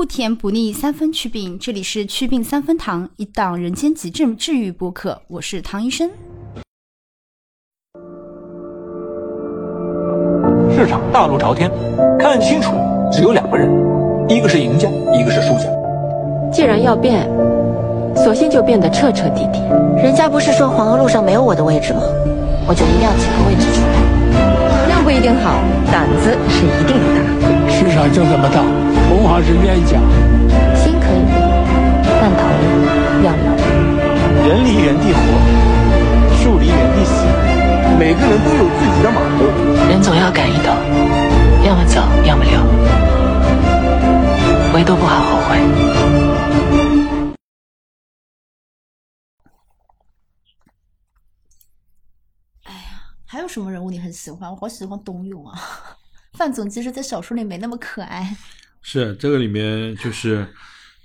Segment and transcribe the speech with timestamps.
[0.00, 1.58] 不甜不腻，三分祛病。
[1.58, 5.20] 这里是祛病三分堂，一档人间急症治愈播客。
[5.28, 6.10] 我是唐医生。
[10.74, 11.70] 市场大路朝天，
[12.18, 12.72] 看清楚，
[13.12, 13.70] 只有两个人，
[14.26, 15.66] 一个是赢家，一个是输家。
[16.50, 17.28] 既然要变，
[18.16, 19.60] 索性就变得彻彻底底。
[20.02, 22.00] 人家不是说黄河路上没有我的位置吗？
[22.66, 23.92] 我就一定要挤个位置出来。
[24.78, 25.60] 流量不一定好，
[25.92, 27.39] 胆子是一定要大。
[27.80, 28.60] 市场就这么大，
[29.08, 29.98] 同行是冤家。
[30.76, 31.32] 心可以变，
[32.20, 32.44] 但头
[33.24, 33.42] 要有。
[34.46, 35.18] 人离原地活，
[36.36, 37.24] 树离原地死。
[37.98, 39.46] 每个人都有自己的码头。
[39.88, 40.74] 人总要赶一头，
[41.66, 42.60] 要么走，要么留，
[44.74, 45.56] 唯独不好后悔。
[52.64, 54.50] 哎呀，还有什么人物你很喜欢？
[54.50, 55.58] 我好喜欢董永啊。
[56.34, 58.36] 范总其实，在小说里没那么可爱。
[58.82, 60.46] 是这个里面就是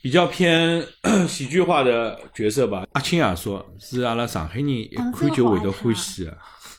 [0.01, 0.81] 比较偏
[1.27, 2.85] 喜剧化的角色吧。
[2.93, 6.31] 阿青也说是阿拉上海人一看就会得欢喜。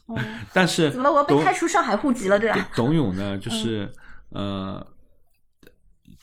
[0.55, 2.39] 但是怎么我要被开除上海户籍了？
[2.39, 2.69] 对吧？
[2.75, 3.93] 董永呢，就是
[4.31, 4.87] 呃，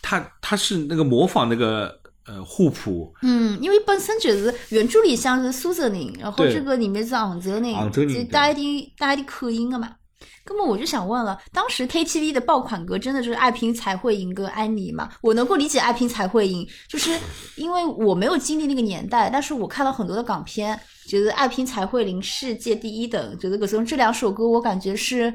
[0.01, 3.13] 他他是那个模仿那个呃户普。
[3.21, 9.97] 嗯，因为本身就是原著里像是苏州人，然后这个里面是杭州人，杭州人带一点带一点口音的嘛。
[10.45, 15.09] 那么我就想问了，当时 KTV 的爆款歌真的就是《爱拼才会赢》跟《安妮》吗？
[15.21, 17.17] 我能够理解《爱拼才会赢》，就是
[17.55, 25.33] 因为我没有经历那个年代，但是我看到很多的港片，觉得《爱拼才会赢》世界第一等，觉得可是这两首歌我感觉是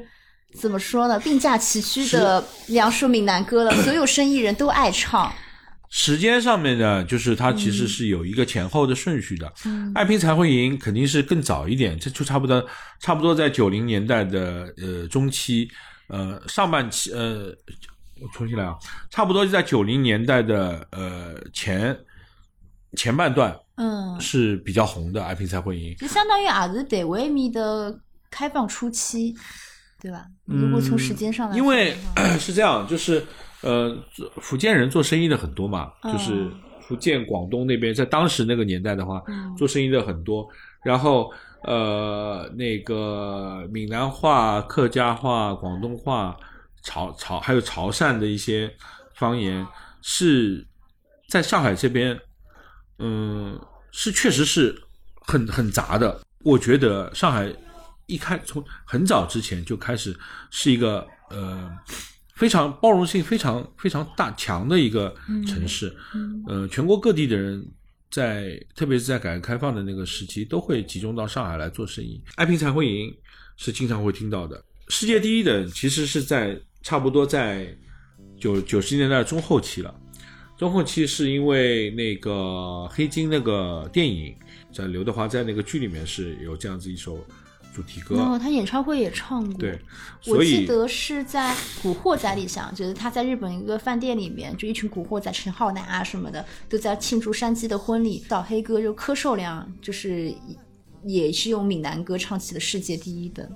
[0.59, 5.31] 怎么说呢，并驾齐驱的两首闽南歌了，所有生意人都爱唱。
[5.91, 9.51] 时间上面呢，就是它其实是有一个前后的顺序的。
[9.95, 12.63] 爱拼才会赢肯定是更早一点，这就差不多
[12.99, 15.67] 差不多在九零年代的呃中期，
[16.07, 17.47] 呃上半期呃
[18.21, 18.77] 我重新来啊，
[19.09, 21.97] 差不多就在九零年代的呃前
[22.95, 25.23] 前半段，嗯是比较红的。
[25.25, 29.35] 爱拼才会赢，就相当于也是台湾面的开放初期，
[29.99, 30.23] 对吧？
[30.45, 31.97] 如果从时间上来，因为
[32.39, 33.25] 是这样，就是。
[33.61, 33.93] 呃，
[34.41, 36.49] 福建人做生意的很多嘛，就是
[36.81, 39.21] 福建、广东那边，在当时那个年代的话，
[39.57, 40.47] 做生意的很多。
[40.81, 41.29] 然后，
[41.63, 46.37] 呃，那个闽南话、客家话、广东话、
[46.83, 48.73] 潮潮还有潮汕的一些
[49.15, 49.67] 方言，
[50.01, 50.65] 是
[51.27, 52.17] 在上海这边，
[52.99, 53.59] 嗯，
[53.91, 54.73] 是确实是
[55.27, 56.21] 很很杂的。
[56.45, 57.53] 我觉得上海
[58.05, 60.17] 一开从很早之前就开始
[60.49, 61.69] 是一个呃。
[62.39, 65.13] 非常包容性非常非常大强的一个
[65.45, 65.93] 城市，
[66.47, 67.61] 呃，全国各地的人
[68.09, 72.23] 在，特别是在改革开放的那个时期，都会集中到上海来做生意。
[72.35, 73.13] 爱拼才会赢
[73.57, 74.63] 是经常会听到的。
[74.87, 77.77] 世界第一的其实是在差不多在
[78.39, 79.93] 九九十年代中后期了，
[80.57, 84.33] 中后期是因为那个黑金那个电影，
[84.71, 87.21] 在刘德华在那个剧里面是有这样子一首。
[87.79, 89.57] 主题歌，哦，他演唱会也唱过。
[89.57, 89.79] 对，
[90.27, 98.21] 我记得是在《古惑仔》里想，就是他在日本一个饭店里面，就一群古惑仔，陈浩南啊什么的，都在庆祝山鸡的婚礼。
[98.29, 100.33] 小黑哥就柯受良，就是
[101.05, 103.49] 也是用闽南歌唱起了世界第一的。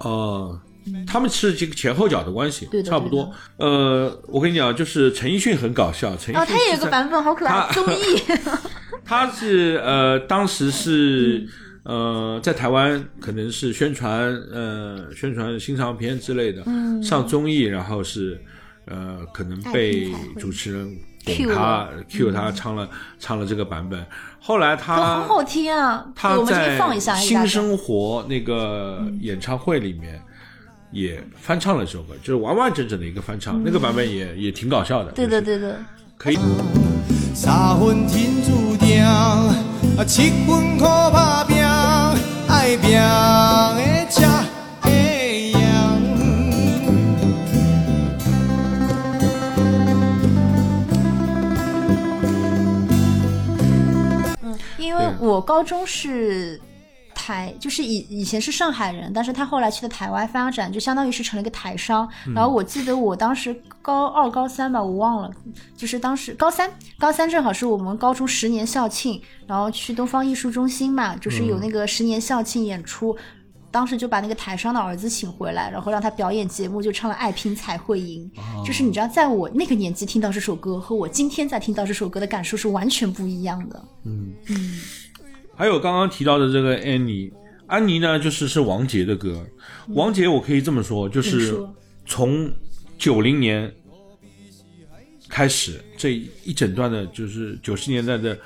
[0.00, 0.60] 哦，
[1.06, 3.32] 他们是这个前后脚的关系，对差不多。
[3.58, 8.20] 呃，我跟你讲，就是陈奕迅很搞笑，陈奕迅哦，他也有个版本好可爱，综艺。
[9.06, 11.48] 他是呃，当时是。
[11.84, 16.62] 呃，在台湾可能是宣传，呃，宣传新唱片之类的，
[17.02, 18.40] 上综艺，然后是，
[18.86, 22.88] 呃，可能被主持人捧他，Q 他唱了
[23.18, 24.06] 唱了这个版本。
[24.38, 26.78] 后来他很好听啊，他在
[27.16, 30.22] 新生活那个演唱会里面
[30.92, 35.10] 也翻唱了这首歌，就是完完整整的一个翻唱，那个版本也也挺搞笑的。
[35.12, 35.80] 对的，对的，
[36.16, 36.38] 可以。
[54.78, 56.60] 因为我高中是。
[57.22, 62.08] 台就是以以前是上海人，但是他后来去了台湾发展，就相当于是成了一个台商。
[62.34, 65.30] 然后我记得我当时高二高三吧，我忘了，
[65.76, 73.16] 就是当时高三高三正好是我们高中十年校庆，然后去东方艺术中心嘛，就是有那个十年校庆演出，
[73.70, 78.28] 当时就把那个台商的儿子请回来，然后让他表演节目，就唱了《爱拼才会赢》。
[78.66, 83.84] 就是你知道，在我那个年纪听到这首歌，和我今天在听到这首歌的感受是完全不一样的。
[84.06, 84.80] 嗯嗯。
[85.54, 87.30] 还有刚刚提到的这个安妮，
[87.66, 89.44] 安妮呢，就是是王杰的歌。
[89.88, 91.58] 王杰，我可以这么说，就是
[92.06, 92.50] 从
[92.98, 93.72] 九零年
[95.28, 96.14] 开始，这
[96.44, 98.36] 一整段的就是九十年代的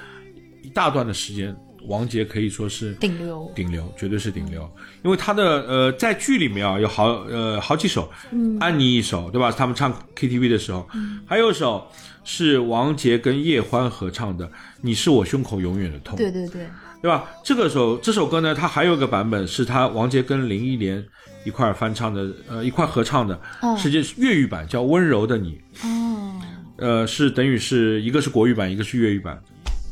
[0.62, 1.54] 一大段的时间，
[1.86, 3.50] 王杰可以说是顶流。
[3.54, 4.68] 顶流，绝对是顶流。
[5.04, 8.58] 因为他的呃，在剧里面啊有好呃好几首，嗯。
[8.58, 9.52] 安妮一首对吧？
[9.52, 10.88] 他们唱 KTV 的时候，
[11.26, 11.86] 还有一首
[12.24, 14.46] 是王杰跟叶欢合唱的
[14.80, 16.66] 《你是我胸口永远的痛》，对对对，
[17.02, 17.30] 对吧？
[17.44, 21.04] 这个首这首歌呢，它还有一个版本是他王杰跟林忆莲
[21.44, 25.60] 一块翻唱的，呃，一块合唱的，嗯是这粤语版叫《温柔的你》。
[25.86, 26.40] 哦，
[26.78, 29.40] 呃，是等于是一个是国语版，一个是粤语版。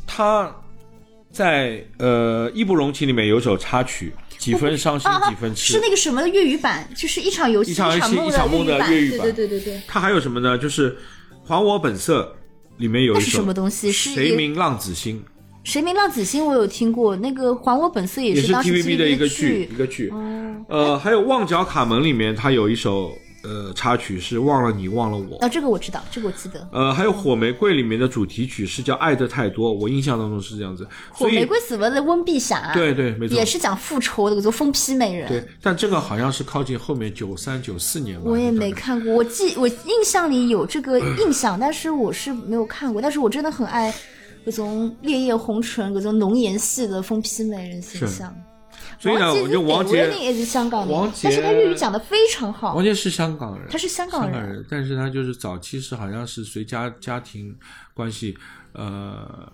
[0.05, 0.53] 他
[1.31, 5.73] 在呃《义不容情》里面有首插曲，几分伤心几分痴。
[5.73, 9.81] 是那个什么粤语版，就是一场游戏一场游戏梦一场梦的的粤语版对对对对对。
[9.87, 10.57] 他还有什么呢？
[10.57, 10.91] 就是
[11.45, 12.35] 《还我本色》
[12.81, 15.23] 里面有一首什么东西谁明浪子心》，
[15.65, 20.11] 谁明浪子心我有听过，那个还我本色也也是当时 TVB 的一个剧剧，一个剧。
[20.13, 23.11] 嗯，呃，还有《旺角卡门》里面，它有一首
[23.43, 25.39] 呃插曲是《忘了你忘了我》。
[25.43, 26.67] 啊，这个我知道，这个我记得。
[26.71, 30.87] 呃，还有《火玫瑰》里面的主题曲是叫《爱的太多》，我印象当中是这样子。
[31.09, 35.27] 火玫瑰死了的温碧霞，对对没错也是讲复仇的，叫做疯批美人。
[35.27, 38.25] 对，但这个好像是靠近后面九三九四年吧。
[38.25, 43.01] 我也没看过，我记我印象里有这个印象，但是我是没有看过。
[43.01, 43.91] 但是我真的很爱
[44.45, 48.33] 那种烈焰红唇、各种浓颜系的疯批美人形象。
[48.99, 52.83] 所以呢，我觉得王杰，也是香港人，王杰但是他粤语讲的非常好王。
[52.83, 57.53] 杰是香港人，他是香港人香港人，但是他就是早期是好像是随家家庭
[57.93, 58.37] 关系，
[58.73, 59.51] 呃。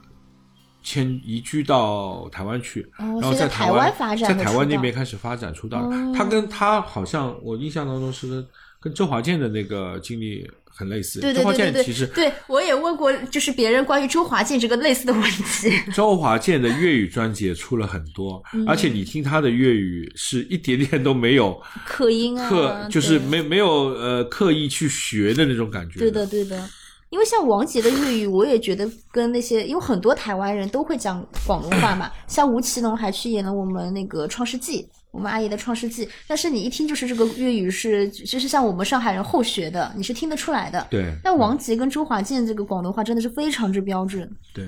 [0.83, 5.77] 迁移居到台湾去，哦然后在台台湾湾发展在台湾那边开始发展出道。
[5.77, 8.47] 哦他跟他好像我印象当中是跟
[8.81, 11.21] 跟周华健的那个经历很类似。
[11.21, 15.69] 对对周华健其实对我也问过，就是别人关于周华健这个类似的问题。
[15.93, 25.99] 周华健的粤语专辑也出了很多，嗯而且你听他的粤语是一点点都没有 刻音啊，刻，就是没没有呃刻意去学的那种感觉。
[25.99, 26.67] 对的，对的。
[27.11, 32.09] 因为像王杰的粤语，我也觉得跟那些，因为很多台湾人都会讲广东话嘛。
[32.25, 40.87] 像吴奇隆还去演了我们那个《创世纪》，我们阿姨的《创世纪》，但是你一听就是这个粤语是，就是像我们上海人后学的，你是听得出来的。
[40.89, 44.29] 对但王杰跟周华健这个广东话真的是非常之标准。
[44.53, 44.65] 对，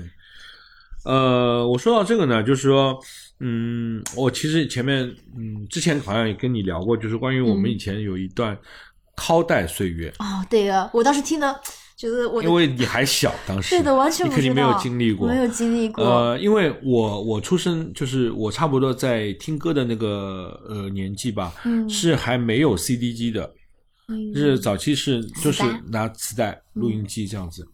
[1.04, 2.98] 呃，我说到这个呢，就是说，
[3.40, 5.02] 嗯，我其实前面，
[5.36, 8.56] 嗯，之前好像也跟你聊过，就是关于我们嗯以前有一段
[9.16, 11.58] 拷带岁月，哦，对呀，我当时听的，
[12.04, 16.04] 觉得我因为你还小，当时对的，完全你肯定没有经历过，没有经历过。
[16.04, 23.50] 呃，因为我我出生就是我差不多在听歌的那个呃年纪吧，嗯是还没有 CD 机的，
[24.08, 27.66] 嗯是早期是就是拿磁带、录音机这样子。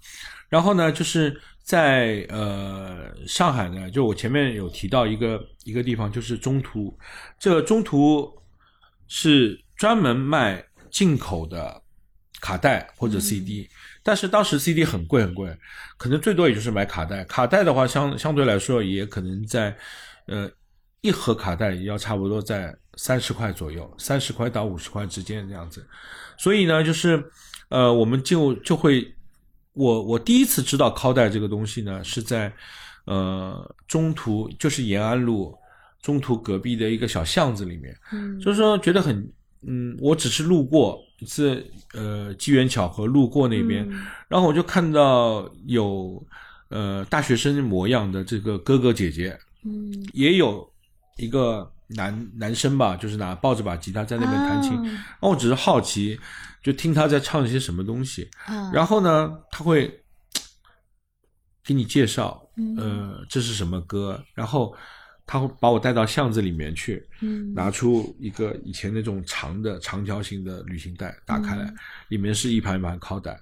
[0.48, 6.96] 然后呢，就是在呃上海呢，就我前面有提到一个一个地方，就是中途，
[7.38, 8.30] 这个中途
[9.08, 11.80] 是专门卖进口的
[12.40, 13.68] 卡带或者 CD，、
[14.02, 15.56] 但是当时 CD 很贵很贵，
[15.97, 17.23] 可能最多也就是买卡带。
[17.25, 19.76] 卡带的话相相对来说也可能在
[20.26, 20.50] 呃
[21.00, 25.87] 一盒卡带也要差不多在三十块左右，三十块到五十块之间这样子。
[26.38, 27.23] 所以呢，就是
[27.69, 29.14] 呃，我们就就会，
[29.75, 32.52] 我我第一次知道拷带这个东西呢，是在
[33.05, 35.55] 呃中途，就是延安路
[36.02, 39.31] 中途隔壁的一个小巷子里面，嗯就是说觉得很，
[39.67, 44.06] 嗯，我只是路过一次，呃，机缘巧合路过那边，嗯。
[44.26, 46.22] 然后我就看到有
[46.69, 50.66] 呃大学生模样的这个哥哥姐姐，嗯，也有
[51.18, 54.83] 一个男男生吧，就是拿抱着把吉他在那边弹琴，啊。
[54.85, 56.18] 然后我只是好奇，
[56.62, 58.71] 就听他在唱一些什么东西，啊。
[58.73, 60.02] 然后呢，他会
[61.64, 62.76] 给你介绍，嗯。
[62.76, 64.75] 呃，这是什么歌，然后
[65.30, 71.75] 他会把我带到巷子里面去，嗯拿出一个以前那种长的长条形的旅行袋，打开来，嗯
[72.08, 73.38] 里面是一盘一盘拷带。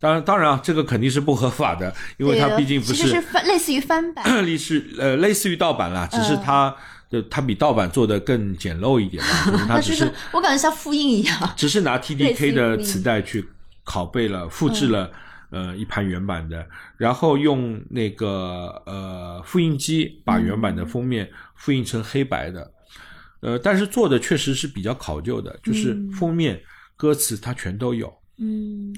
[0.00, 4.24] 当然，当然啊，这个肯定是不合法的，因为它毕竟不其实是翻类似于翻版。
[4.44, 6.76] 类似呃类似于盗版啦，只是嗯它
[7.08, 11.54] 的它比盗版做的更简陋一点嘛，就是它 只是是我感觉像复印一样。
[11.56, 13.48] 只是拿 TDK 的磁带去
[13.84, 15.08] 拷贝了、复制了、
[15.50, 22.70] 呃一盘原版的，然后用那个呃复印机把原版的封面复印成黑白的，
[23.40, 26.10] 呃，但是做的确实是比较考究的，就是嗯。
[26.12, 26.60] 封面、
[26.96, 28.94] 歌词它全都有，嗯。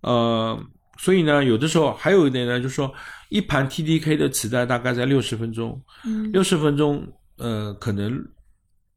[0.00, 0.58] 呃，
[0.98, 2.92] 所以呢，有的时候还有一点呢，就是说
[3.28, 7.06] 一盘 TDK 的磁带大概在六十分钟，嗯，六十分钟，
[7.38, 8.10] 呃，可能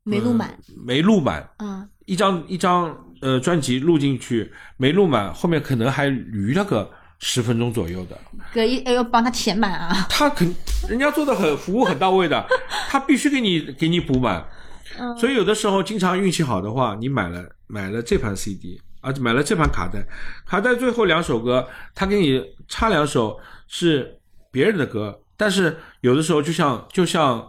[0.03, 0.49] 没录满。
[0.49, 1.87] 呃没录满，嗯。
[2.05, 8.17] 一张一张呃专辑录进去没录满，后面可能还余了个十分钟左右的。
[8.53, 10.07] 给一要帮他填满啊。
[10.09, 10.53] 他肯
[10.89, 12.45] 人家做的很服务很到位的，
[12.89, 14.45] 他必须给你给你补满。
[14.97, 20.05] 嗯所以有的时候经常运气好的话，你买了买了这盘 CD，啊，买了这盘卡带，
[20.45, 24.17] 卡带最后两首歌，他给你插两首是
[24.51, 27.45] 别人的歌，但是有的时候就像就像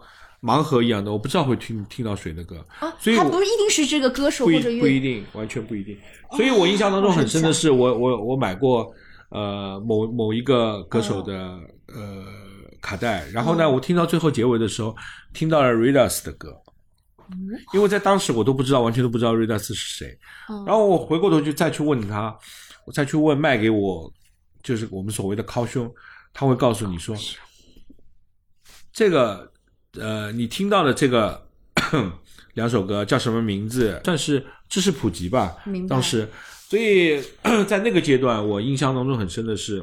[0.47, 5.99] 盲盒一样的，我不知道会听听到谁的歌，啊，所以我还不一定是这个歌手或者乐不一定，完全不一定。
[6.37, 8.89] 所以我印象当中很深的是，我我我买过
[9.31, 11.35] 呃某某一个歌手的、
[11.89, 12.25] 呃
[12.81, 14.95] 卡带，然后呢，我听到最后结尾的时候，
[15.33, 16.57] 听到了 Ridas 的歌。
[17.75, 20.17] 因为在当时我都不知道，完全都不知道 Ridas 是谁。
[20.65, 22.39] 然后我回过头去再去问他，
[22.85, 24.09] 我再去问卖给我，
[24.63, 25.93] 就是我们所谓的靠兄，
[26.33, 27.17] 他会告诉你说，
[28.93, 29.53] 这个
[30.01, 31.47] 呃，你听到的这个
[32.55, 34.01] 两首歌叫什么名字？
[34.05, 35.57] 算是知识普及吧。
[35.89, 36.29] 当时，
[36.69, 37.21] 所以
[37.67, 39.83] 在那个阶段，我印象当中很深的是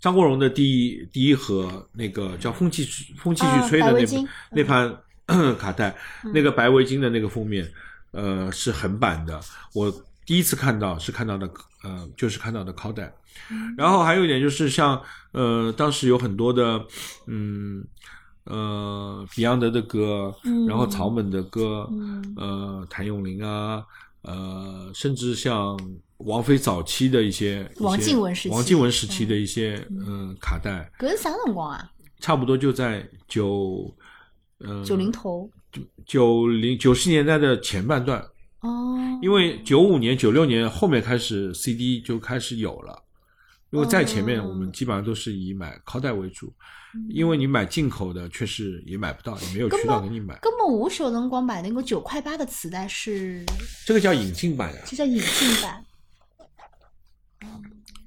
[0.00, 2.84] 张国荣的第一第一盒那个叫《风继
[3.16, 4.96] 风继续吹》的那、那盘
[5.56, 5.94] 卡带，
[6.34, 7.70] 那个白围巾的那个封面，
[8.10, 9.40] 呃，是横版的。
[9.72, 11.50] 我第一次看到是看到的，
[11.82, 13.12] 呃，就是看到的拷带。
[13.76, 15.00] 然后还有一点就是像
[15.32, 16.84] 呃，当时有很多的
[17.26, 17.84] 嗯
[18.44, 20.66] 呃 Beyond 的歌，嗯。
[20.66, 22.34] 然后草 momen 的歌，嗯。
[22.36, 23.84] 呃谭咏麟啊，
[24.22, 25.78] 呃甚至像
[26.18, 28.54] 王菲早期的一些王靖雯时期。
[28.54, 30.36] 王靖雯时期的一些嗯。
[30.40, 31.90] 卡带，搿是啥辰光啊？
[32.20, 33.92] 差不多就在九
[34.58, 35.50] 呃九零头。
[36.04, 38.22] 九零九十年代的前半段，
[38.62, 43.00] 哦，因为九五年、九六年后面开始 CD 就开始有了，
[43.70, 46.52] 因为在前面哦我们基本上都是以买拷带为主，
[46.94, 53.44] 嗯因为你买进口的确实也买不到，也没有渠道给你买，根本无手能光买那个九块八的磁带是，
[53.86, 55.84] 这个叫引进版呀，这叫引进版。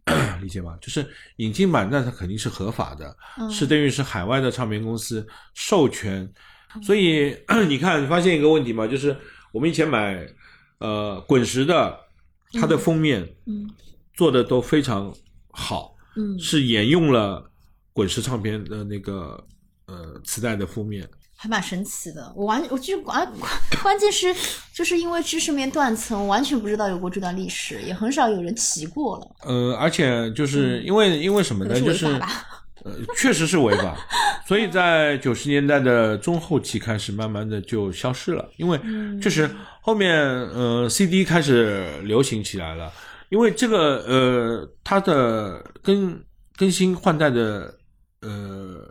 [0.40, 0.78] 理解吗？
[0.80, 1.06] 就是
[1.38, 6.32] 引进版，那它肯定是合法的，嗯是等于是海外的唱片公司授权，
[6.84, 7.36] 所以
[7.68, 8.86] 你看，你发现一个问题吗？
[8.86, 9.18] 就是
[9.52, 10.24] 我们以前买
[10.80, 12.00] 呃滚石的，
[12.54, 13.70] 它的封面嗯
[14.14, 15.14] 做的都非常
[15.52, 17.50] 好，嗯，是沿用了
[17.94, 19.42] 滚石唱片的那个
[19.88, 21.08] 呃磁带的封面。
[21.38, 22.32] 还蛮神奇的。
[22.34, 23.30] 我完，我就关
[23.84, 24.34] 关键是
[24.74, 29.36] 就是因为知识面断层，我完全不知道有过这段历史，也很少有人提过了。
[29.42, 31.76] 呃，而且就是因为、因为什么呢？
[31.76, 32.20] 是就是
[32.86, 33.98] 呃，确实是违法，
[34.48, 38.48] 所以在九十年代的中后期开始，慢慢的就消失了。
[38.58, 39.50] 因为嗯确实
[39.82, 42.94] 后面呃 CD 开始流行起来了，
[43.30, 46.24] 因为这个呃它的更
[46.56, 47.76] 更新换代的
[48.22, 48.88] 呃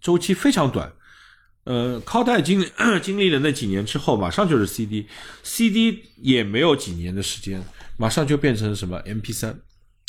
[0.00, 0.90] 周期非常短。
[1.64, 2.66] 呃，拷带经历
[3.02, 7.62] 经历了那几年之后，马上就是 CD，CD 也没有几年的时间，
[7.96, 9.56] 马上就变成什么 MP 三。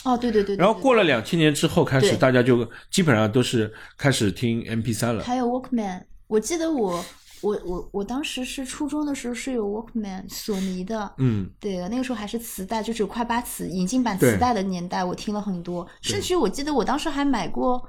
[0.04, 5.24] 哦，对对对对然后过了，了两千年之后，开始大家就基本上都是开始听 MP 三了。
[5.24, 7.04] 还有 Walkman，我记得我
[7.42, 11.10] 我我我当时是初中的时候是有 Walkman，索尼的。
[11.20, 15.88] 嗯，对，那个时候还是磁带，就只有快八磁引进版磁带的年代，我听了很多。
[16.02, 17.82] 甚至我记得我当时还买过，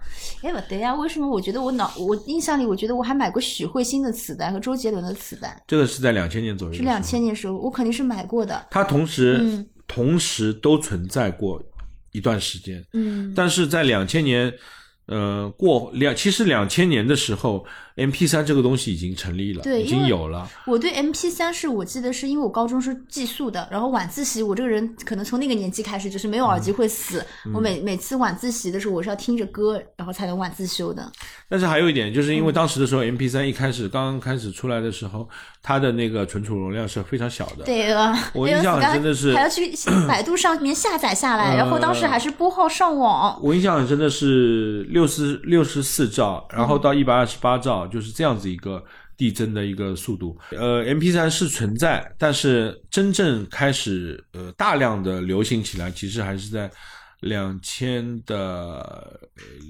[0.42, 6.74] 哎不对呀，为什么我觉得我脑我印象里，我觉得我还买过许慧欣的磁带和周杰伦的磁带，这个是在两千年左右。
[6.74, 7.20] 是两千。
[7.20, 8.66] 年时候，我肯定是买过的。
[8.70, 11.62] 它同时、嗯同时都存在过
[12.14, 14.50] 一段时间，嗯，但是在两千年，
[15.06, 17.66] 呃，过两其实两千年的时候
[17.96, 20.48] ，MP 三这个东西已经成立了，已经有了。
[20.66, 31.10] 我对 M P 三是我记得是因为我高中是寄宿的，然后晚自习我这个人可能从那个年纪开始就是没有耳机会死，嗯我每每次晚自习的时候我是要听着歌然后才能晚自修的。
[31.48, 35.28] 但是还有一点，就是嗯因为当时的时候，MP 三一开始刚刚开始出来的时候，
[35.62, 37.64] 它的那个存储容量是非常小的。
[37.64, 39.72] 对啊，我印象很深的是还要去
[40.08, 43.38] 百度上面下载下来，呃然后当时还是拨号上网。
[43.42, 48.84] 我印象很深的是六十六十四兆，然后到一百二十八兆，就是这样子一个
[49.16, 50.38] 递增的一个速度。
[50.50, 56.70] 呃，MP3 是存在，但是真正开始呃大量的流行起来，其实还是在
[57.20, 59.18] 两千的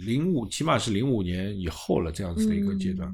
[0.05, 3.09] 零五，起码是零五年以后了这样子的一个阶段。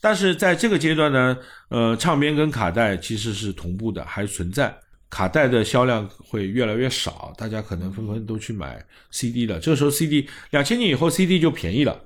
[0.00, 1.36] 但是在这个阶段呢，
[1.68, 4.76] 呃，唱片跟卡带其实是同步的，还存在。
[5.08, 9.60] 卡带的销量会越来越少，大家可能纷纷都去买 CD 了。
[9.60, 11.96] 这个时候 CD 两千年以后 CD 就便宜了，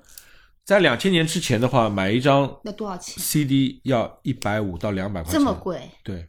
[0.64, 5.90] 在两千年之前的话，买一张要多少钱？CD 要一百五到两百块钱，这么贵？
[6.04, 6.28] 对，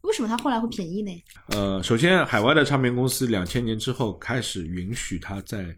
[0.00, 1.24] 为什么它后来会便宜呢？
[1.50, 5.76] 呃，首先海外的唱片公司两千年之后开始允许它在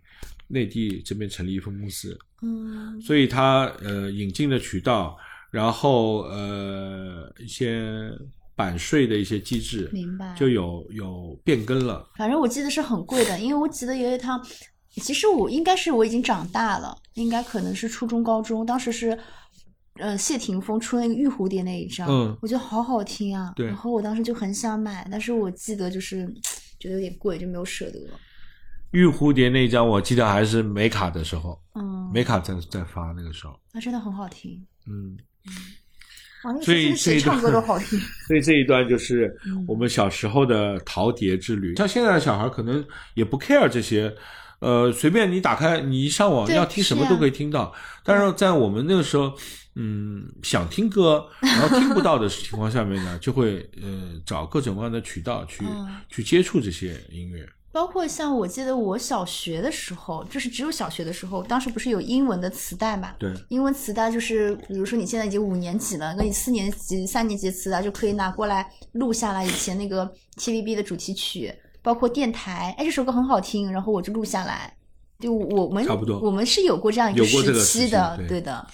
[0.48, 5.18] 内地这边成立分公司，嗯，所以它呃引进的渠道，
[5.50, 8.10] 然后呃一些
[8.54, 12.08] 版税的一些机制，明白就有有变更了。
[12.16, 14.42] 反正我记得是很贵的，因为我记得有一趟，
[14.96, 19.18] 其实我应该是我已经长大了，应该可能是初中、高中，当时是
[19.98, 23.52] 呃谢霆锋出那个玉蝴蝶那一张，嗯我觉得好好听啊。
[23.56, 26.26] 对然后我当时就很想买，但是我记得就是
[26.78, 27.98] 觉得有点贵，就没有舍得。
[28.90, 34.62] 玉蝴蝶那张，我记得还是美卡的时候，嗯，美卡在在发那个时候，那真的很好听。
[34.86, 35.16] 嗯，
[36.60, 37.98] 所以谁这一段唱歌都好听。
[38.28, 41.74] 所以这一段就是嗯我们小时候的陶碟之旅。
[41.76, 42.84] 像现在的小孩可能
[43.14, 44.14] 也不 care 这些，
[44.62, 47.72] 呃，随便你打开，你一上网对要听什么都可以听到。
[48.04, 49.32] 但是在我们那个时候，
[49.74, 57.44] 嗯，想听歌，然后听不到的情况下面呢，就会呃找各种各样的渠道去、嗯去接触这些音乐。
[57.72, 63.14] 包括像我记得我小学的时候，就是只有小学的时候，当时不是有英文的磁带嘛？
[63.18, 71.50] 对，英文磁带就是，比如说你现在已经五年级了，那你四年级、三年级的磁带就可以拿过来录下来以前那个 TVB 的主题曲，
[71.82, 74.72] 包括电台，哎，这首歌很好听，然后我就录下来。
[75.18, 78.66] 就我们差不多我们是有过这样一个时期的，对的，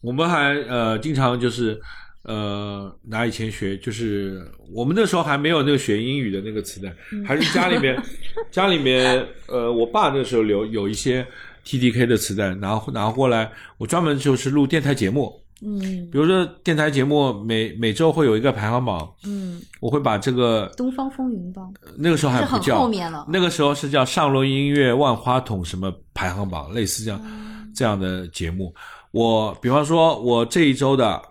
[0.00, 1.78] 我们还呃经常就是
[2.22, 7.94] 呃拿以前学，就是我们那时候还没有那个学英语的那个磁带，嗯还是家里面
[8.50, 11.26] 家里面呃我爸那时候留有一些
[11.66, 16.08] TDK 的磁带，拿拿过来，我专门就是录电台节目，嗯。
[16.10, 23.26] 比如说电台节目每每周会有一个排行榜，嗯，我会把这个东方风云榜，那个时候还很不叫后面了。
[23.28, 27.72] 那个时候是叫上轮音乐万花筒什么排行榜，类似这样、嗯。
[27.74, 28.74] 这样的节目。
[29.10, 31.22] 我比方说，我这一周的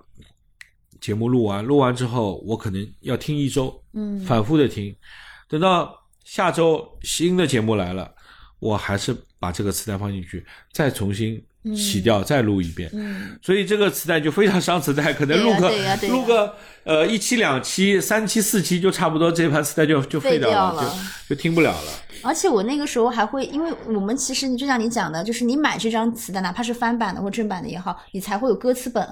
[1.02, 4.20] 节目录完，录完之后，我可能要听一周，嗯。
[4.22, 4.96] 反复的听，
[5.48, 8.12] 等到下周新的节目来了，
[8.60, 11.40] 我还是把这个磁带放进去，再重新
[11.74, 12.90] 洗掉，再录一遍。
[12.94, 15.72] 嗯，所以这个磁带就非常伤磁带，可能录个、
[16.10, 16.54] 录个
[16.84, 20.96] 呃一期两期三期四期就差不多，这盘磁带就就废废掉了，掉了
[21.30, 21.92] 就就听不了了。
[22.22, 29.08] 而且我那个时候还会，因为我们其实你就像你讲的，就是你买这张磁带，哪怕是翻版的或正版的也好，你才会有歌词本。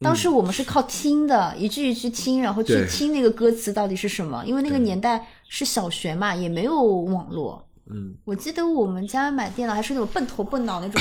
[0.00, 4.42] 当时我们是靠听的，一句一句听，然后去听那个歌词到底是什么。
[4.44, 7.64] 因为那个年代是小学嘛，也没有网络。
[7.88, 11.00] 嗯，我记得我们家买电脑还是那种笨头笨脑那种，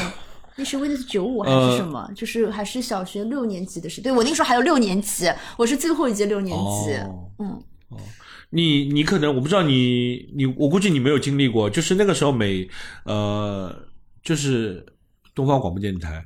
[0.62, 2.08] 那是 Windows 九五还呃是什么？
[2.16, 4.00] 就是还是小学六年级的事。
[4.00, 5.26] 对我那个时候还有六年级，
[5.58, 6.94] 我是最后一届六年级。
[6.98, 7.64] 哦嗯，
[8.52, 12.70] 你你可能我不知道你你我估计你没有经历过，就是那个时候每
[13.06, 13.76] 呃
[14.22, 14.86] 就是
[15.34, 16.24] 东方广播电台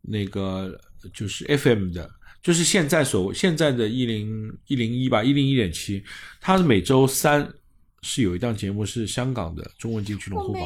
[0.00, 0.80] 那个
[1.12, 2.08] 就是 FM 的，
[2.42, 6.02] 就是现在所现在的一零一零一吧一零一点七，
[6.40, 7.46] 它是每周三
[8.00, 10.62] 是有一档节目是香港的中文金曲龙虎榜，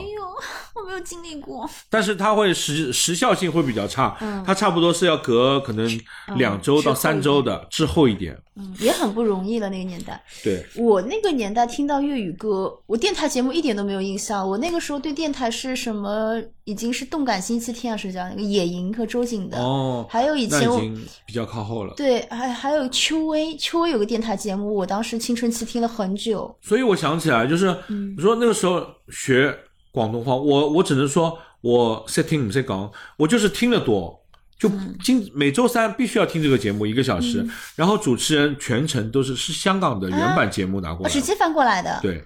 [0.88, 1.68] 没有经历过。
[1.90, 6.00] 但是它会时时效性会比较差，嗯它差不多是要隔可能
[6.36, 10.20] 两周到三周的滞后一点，嗯，也很不容易了那个年代。
[10.42, 10.64] 对。
[10.74, 14.48] 我那个年代听到粤语歌，我电台节目一点都没有印象。
[14.48, 19.58] 我那个时候对电台是什么，已经是动感星期天啊，是叫那个野营和周瑾的。
[19.58, 21.92] 哦，还有以前我已经比较靠后了。
[21.96, 26.56] 对，还还有秋薇，秋薇有个电台节目，我当时青春期听了很久。
[26.62, 29.54] 所以我想起来，就是嗯你说那个时候学
[29.98, 34.24] 广东话，我我只能说我识听唔识讲，我就是听得多。
[34.58, 41.98] 就嗯今每周三必须要听这个节目一个小时，然后主持人全程都是是香港的原版节目拿过来直接翻过来的。
[42.02, 42.24] 对，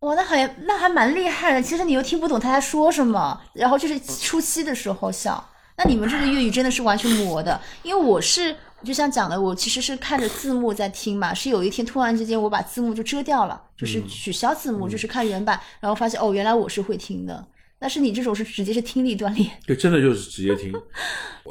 [0.00, 1.62] 哇，那还那还蛮厉害的。
[1.62, 5.42] 其实你又听不懂他在说什么，然后就是初期的时候笑。
[5.76, 17.44] 那你们这个粤语真的是完全磨的，因为我是就像讲的，我其实是看着字幕在听嘛，是有一天突然之间我把字幕就遮掉了，就是取消字幕，就是看原版，然后发现哦，原来我是会听的。
[17.76, 20.72] 但是你这种是直接是听力锻炼，对，真的就是直接听。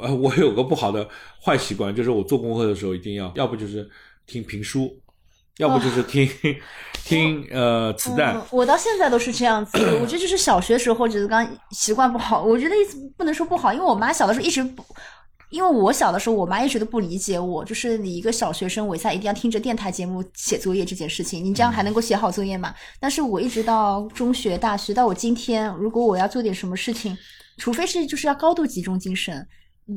[0.02, 1.08] 呃，我有个不好的
[1.43, 3.88] 坏习惯，就是我做功课的时候一定要，要不就是
[4.26, 4.89] 听评书，
[5.58, 6.28] 要不就是听、
[7.06, 8.34] 听呃磁带。
[8.34, 9.78] 嗯，我到现在都是这样子。
[10.02, 14.84] 我觉得就是小学时候觉得刚习惯不好，我觉得意思不能说不好，因为我妈小的时候一直不。
[15.54, 22.74] 因为我小的时候，我妈一直都不理解我，就是你一个小学生，我现在一定要听着电台节目写作业这件事情，你这样还能够写好作业吗？
[23.00, 27.16] 但是我一直到中学、大学，到我今天，如果我要做点什么事情，
[27.58, 29.48] 除非是就是要高度集中精神，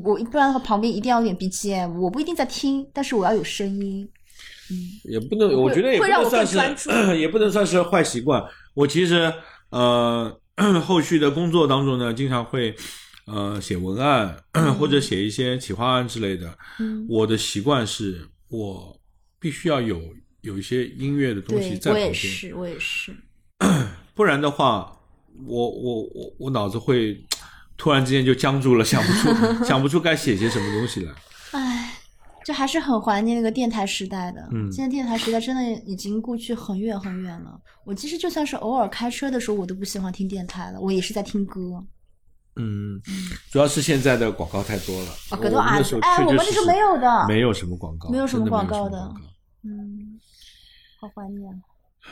[0.03, 4.07] 我不然的话旁边一定要有点 BGM，我不一定在听，但是我要有声音。
[4.69, 8.43] 嗯也不能，我觉得也不能算是， 也不能算是坏习惯。
[8.75, 9.33] 我其实
[9.71, 10.31] 呃，
[10.85, 12.75] 后续的工作当中呢，经常会
[13.27, 14.35] 呃写文案、
[14.79, 16.57] 或者写一些企划案之类的。
[16.79, 18.99] 嗯我的习惯是我
[19.39, 20.01] 必须要有
[20.41, 23.13] 有一些音乐的东西在旁边，也是，我也是。
[24.15, 24.97] 不然的话，
[25.45, 27.23] 我我我我脑子会
[27.77, 29.29] 突然之间就僵住了，想不出
[29.65, 31.13] 想不出该写些什么东西来。
[31.51, 31.93] 唉，
[32.45, 34.47] 就还是很怀念那个电台时代的。
[34.51, 37.59] 嗯现在电台时代真的已经过去很远很远了。
[37.83, 41.85] 我其实就算是偶尔开车的时候，我都不喜欢听电台了，我也是在听歌。
[42.57, 43.01] 嗯，
[43.51, 45.09] 主要是现在的广告太多了。
[45.29, 47.27] 啊我们那时候哎我们那时候没有的。
[47.27, 49.13] 没有什么广告，没有什么广告的。
[49.63, 50.19] 嗯，
[50.99, 51.61] 好怀念。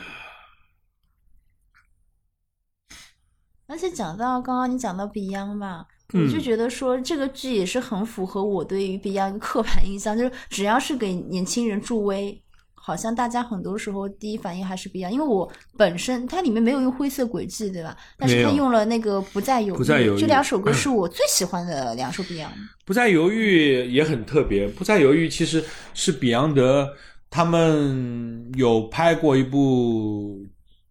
[3.68, 12.40] 而且讲到刚刚你讲到 Beyond 吧，我就嗯觉得说这个剧也是很符合我对于 Beyond 刻板印象，就是只要是给年轻人助威，
[12.86, 15.10] 好像大家很多时候第一反应还是 Beyond。
[15.10, 17.96] 因为我本身它里面没有用灰色轨迹，对吧？
[18.16, 22.52] 但是它用了那个不再犹豫，不再犹豫这两首歌是我最喜欢的两首 Beyond。
[22.84, 26.88] 不再犹豫也很特别，不再犹豫其实是比昂德
[27.28, 30.38] 他们有拍过一部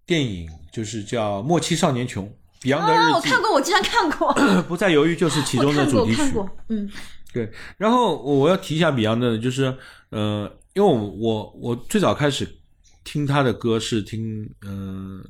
[0.05, 2.25] 电影，就是叫《莫欺少年穷》。
[2.61, 4.33] 比昂德日记、啊，我看过，我竟然看过，
[4.67, 6.21] 不再犹豫就是其中的主题曲。
[6.21, 6.89] 我看过，嗯
[7.31, 9.73] 对，然后我要提一下 Beyond 的，就是
[10.09, 12.47] 呃，因为我我我最早开始
[13.03, 15.29] 听他的歌是听嗯、呃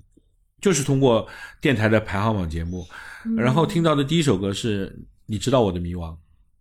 [0.61, 1.27] 就是通过
[1.61, 2.83] 电台的排行榜节目，
[3.23, 3.35] 嗯。
[3.35, 6.17] 然后听到的第一首歌是你知道我的迷惘，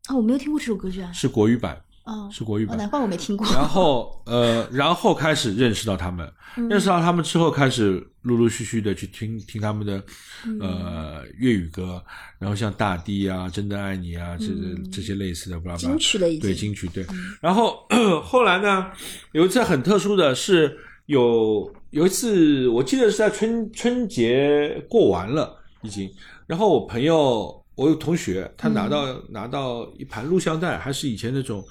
[0.09, 2.77] 啊，我没有听过这首歌曲啊，是国语版，哦，是国语版。
[2.77, 3.47] 哦难怪我没听过。
[3.53, 6.69] 然后呃，然后开始认识到他们，嗯。
[6.69, 10.03] 认识到他们之后，开始陆陆续续的去听听他们的
[10.47, 10.59] 嗯。
[10.61, 12.03] 呃粤语歌，
[12.39, 14.47] 然后像大地啊、真的爱你啊这
[14.91, 16.41] 这些类似的，巴拉巴拉金曲了已经。
[16.41, 17.07] 对金曲对。
[17.41, 17.87] 然后
[18.23, 18.91] 后来呢，
[19.33, 26.11] 有一次很特殊的是，有有一次我记得是在春春节过完了已经，
[26.47, 31.65] 然后我朋友我有同学他拿到、拿到一盘录像带，还是以前那种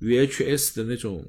[0.00, 1.24] VHS 的那种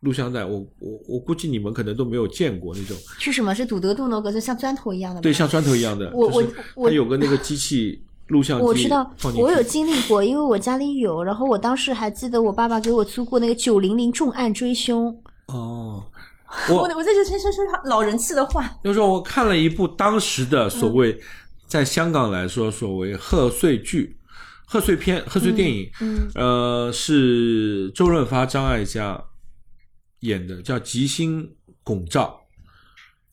[0.00, 3.54] 录像带，我我我估计你们可能都没有见过那种，是什么？
[3.54, 5.20] 是堵德杜那个，就像砖头一样的？
[5.20, 16.04] 对，像砖头一样的，我我我它有个那个机器录像机，我知道我有经历过，因为我家里有，然后我当时还记得我爸爸给我租过那个九零零重案追凶，哦。
[16.68, 21.16] 我我我在这先说说老人气的话，就是说我看了一部当时的所谓，
[21.68, 24.16] 在香港来说所谓贺岁剧、
[24.70, 29.20] 贺岁片、贺岁电影，嗯呃，是周润发、张艾嘉
[30.20, 32.40] 演的，叫《吉星拱照》。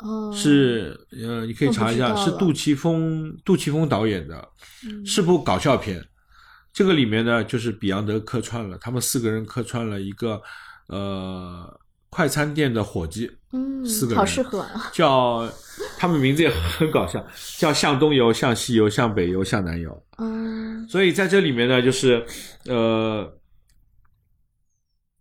[0.07, 4.49] 哦，是呃，你可以查一下，是杜琪峰杜琪峰导演的，
[4.87, 6.03] 嗯是部搞笑片。
[6.73, 10.41] 这个里面呢，就是比昂德客串了，他们四个人客串了一个
[10.87, 15.49] 呃快餐店的伙计，嗯四个，人好适合啊， 叫
[15.97, 17.25] 他们名字也很搞笑，
[17.57, 20.03] 叫向东游、向西游、向北游、向南游。
[20.19, 22.25] 嗯所以在这里面呢，就是
[22.65, 23.31] 呃，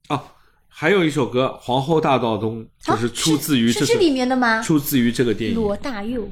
[0.08, 0.22] 哦，
[0.68, 4.62] 还有一首歌《皇后大道东》，就是出自于这首啊是是这里面的吗？
[4.62, 5.56] 出自于这个电影。
[5.56, 6.28] 罗大佑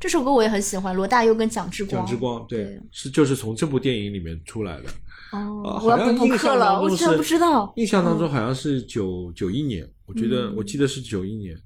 [0.00, 4.84] 这首歌我也很喜欢，罗大佑跟蒋志光，蒋之光，对对，是就是从这部电影里面出来的。
[5.32, 11.56] 哦呃，我要补补好像印课了，象当中我居然是不知道，印象当中好像是九九一年，我觉得嗯我记得是九一年。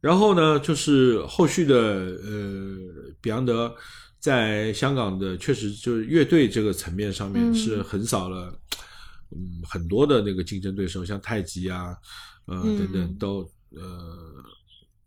[0.00, 2.76] 然后呢，就是后续的呃，
[3.20, 3.72] 比昂德
[4.18, 8.52] 在香港的确实就是乐队这个层面上面嗯是横扫了
[9.30, 11.96] 嗯很多的那个竞争对手，像太极啊，
[12.46, 14.18] 呃嗯等等都呃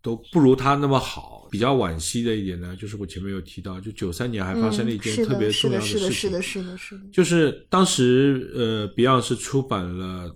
[0.01, 1.34] 都不如他那么好。
[1.55, 10.35] 比较惋惜的一点呢，就是我前面有提到，就九三年还发生了一件特别重要的，事情，是的，是的，是的，是的，就是当时呃，Beyond 是出版了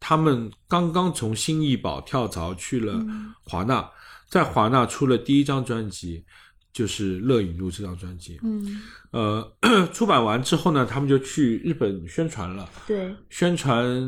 [0.00, 3.34] 他们刚刚从新艺宝跳槽去了嗯。
[3.42, 3.86] 华纳，
[4.30, 6.24] 在华纳出了第一张专辑，
[6.72, 8.40] 就是《乐影路》这张专辑。
[8.42, 9.52] 嗯，呃，
[9.92, 12.66] 出版完之后呢，他们就去日本宣传了。
[12.86, 14.02] 对，宣传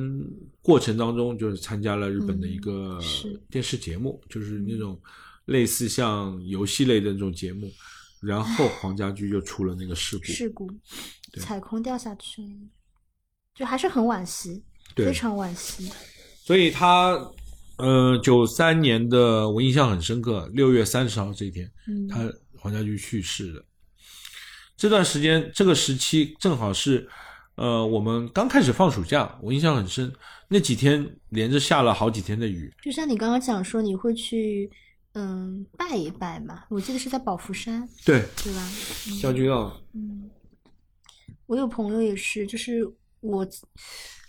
[0.62, 2.98] 过程当中，就是参加了日本的一个
[3.50, 4.98] 电视节目，就是那种
[5.46, 7.68] 类似像游戏类的那种节目。
[8.22, 10.66] 然后 黄家驹就出了那个事故，事故，
[11.30, 12.48] 对踩空掉下去了，
[13.54, 15.92] 就还是很惋惜，对非常惋惜。
[16.42, 17.12] 所以他，
[17.76, 23.62] 呃，九三年的我印象很深刻，六月三十号这一天，嗯，他黄家驹去世了。
[24.76, 27.06] 这段时间，这个时期正好是，
[27.56, 30.11] 呃，我们刚开始放暑假，我印象很深。
[30.48, 34.70] 那几天连着下了好几天的雨，就像你刚刚讲说，你会去
[35.18, 36.64] 嗯拜一拜嘛？
[36.68, 38.68] 我记得是在宝福山，对，对吧？
[39.18, 40.29] 将军澳，嗯，
[41.46, 42.87] 我有朋友也是，就是
[43.20, 43.46] 我，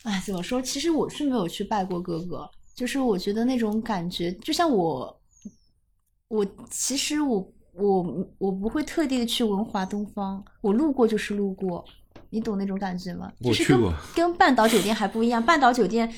[0.04, 0.62] 哎，怎么说？
[0.62, 5.21] 其实我是没有去拜过哥哥，就是我觉得那种感觉，就像我，
[6.30, 11.84] 我其实我我我不会特地的去文华东方，我路过就是路过，
[12.30, 13.30] 你懂那种感觉吗？
[13.41, 16.10] 就是跟我去过跟半岛酒店还不一样，半岛酒店。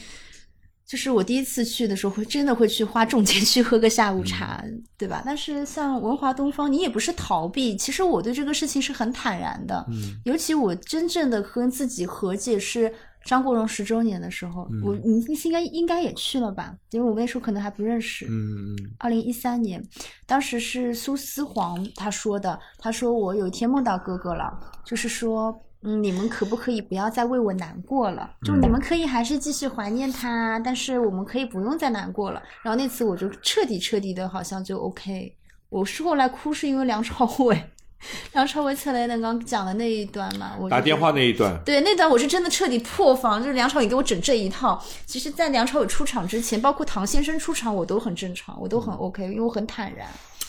[0.90, 4.64] 就是我第一次去的时候，会真的会去花重金 去喝个下午茶，
[4.98, 5.22] 对吧？
[5.24, 9.86] 但是像文华东方，你也不是逃避，其实我对这个事情是很坦然的。
[9.92, 12.92] 嗯，尤其我真正的跟自己和解是
[13.24, 16.74] 张国荣十周年的时候，嗯我你应该应该也去了吧？
[16.90, 18.26] 因为我那时候可能还不认识。
[18.26, 19.80] 嗯嗯二零一三年，
[20.26, 24.52] 当时是苏思黄他说的，他说我有一天梦到哥哥了，
[24.84, 28.30] 就是说，嗯，你们可不可以不要再为我难过了？
[28.44, 32.44] 就你们可以还是继续怀念他，但是我们可以不用再难过了。
[32.62, 35.36] 然后那次我就彻底彻底的，好像就 OK。
[35.70, 37.64] 我是后来哭是因为梁朝伟，
[38.34, 44.84] 梁朝伟策来的刚讲的那一段嘛，我打电话那一段，对，那段我是真的彻底破防，就是梁朝伟给我整这一套。
[45.06, 50.08] 其实，在梁朝伟出场之前，包括唐先生出场，我都很正常，我都很 OK，因为我很坦然。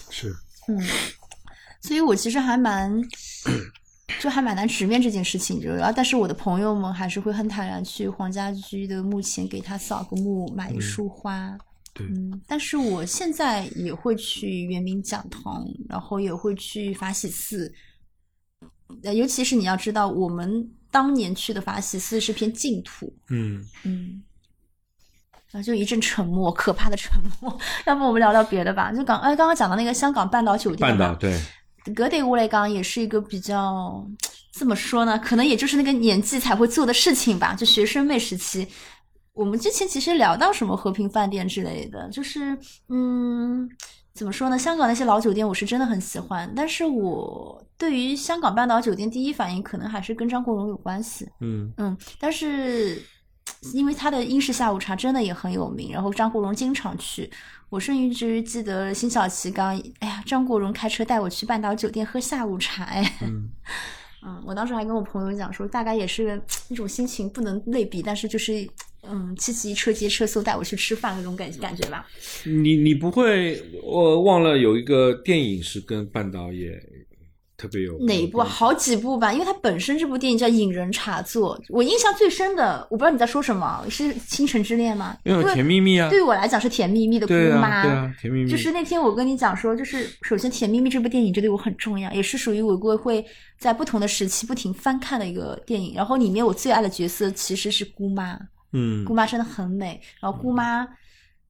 [0.09, 0.35] 是
[0.69, 0.81] 嗯，
[1.83, 3.01] 所以我其实还蛮，
[4.19, 5.61] 就还蛮难直面这件事情。
[5.61, 11.57] 就然后，但是我的朋友们还是会很坦然去黄家驹的墓前给他扫个墓，买一束花。
[11.93, 17.73] 对嗯，但是我现在也会去圆明讲堂，然后也会去法喜寺。
[19.03, 24.23] 呃，尤其是你要知道，我们当年去的法喜寺是片净土，嗯嗯，
[25.51, 27.59] 然后就一阵沉默，可怕的沉默。
[27.87, 28.93] 要不我们聊聊别的吧？
[28.93, 31.41] 就刚哎，刚刚讲到那个香港半岛酒店嘛，半岛对，
[31.95, 34.07] 格对我来讲也是一个比较
[34.53, 35.19] 怎么说呢？
[35.19, 37.55] 可能也就是那个年纪才会做的事情吧。
[37.55, 38.67] 就学生妹时期，
[39.33, 43.69] 我们之前其实聊到什么和平饭店之类的，就是嗯，
[44.13, 44.59] 怎么说呢？
[44.59, 51.29] 香港那些老酒店我是真的很喜欢，但是我对于香港半岛酒店第一反应可能还是跟张国荣有关系。
[51.41, 53.01] 嗯嗯，但是
[53.73, 57.31] 因为他的英式下午茶真的也很有名，然后张国荣经常去。
[57.71, 63.49] 我甚至记得辛晓琪刚，哎呀，张国荣开车带我去半岛酒店喝下午茶，哎，嗯
[64.27, 68.69] 嗯，我当时还跟我朋友讲说，大概也是那种心情不能类比，但是就是
[69.03, 72.07] 嗯，七七车接车送带我去吃饭那种感感觉吧。
[72.45, 76.71] 你你不会，我忘了有一个电影是跟半岛也
[77.61, 78.47] 特别有哪一部啊？
[78.47, 85.15] 好几部吧，因为它本身这部电影叫《引人茶座》，我印象最深的，我不知道你在说什么，是《倾城之恋》吗？
[85.25, 93.27] 因为甜蜜蜜啊，对于我来讲是甜蜜蜜的姑对妈，啊对啊，甜蜜蜜就是那天我跟你讲说，就是首先《甜蜜蜜》这部电影就对我很重要，也是属于我会会
[93.59, 95.93] 在不同的时期不停翻看的一个电影。
[95.95, 98.39] 然后里面我最爱的角色其实是姑妈，
[98.73, 100.01] 嗯姑妈真的很美。
[100.19, 100.89] 然后姑妈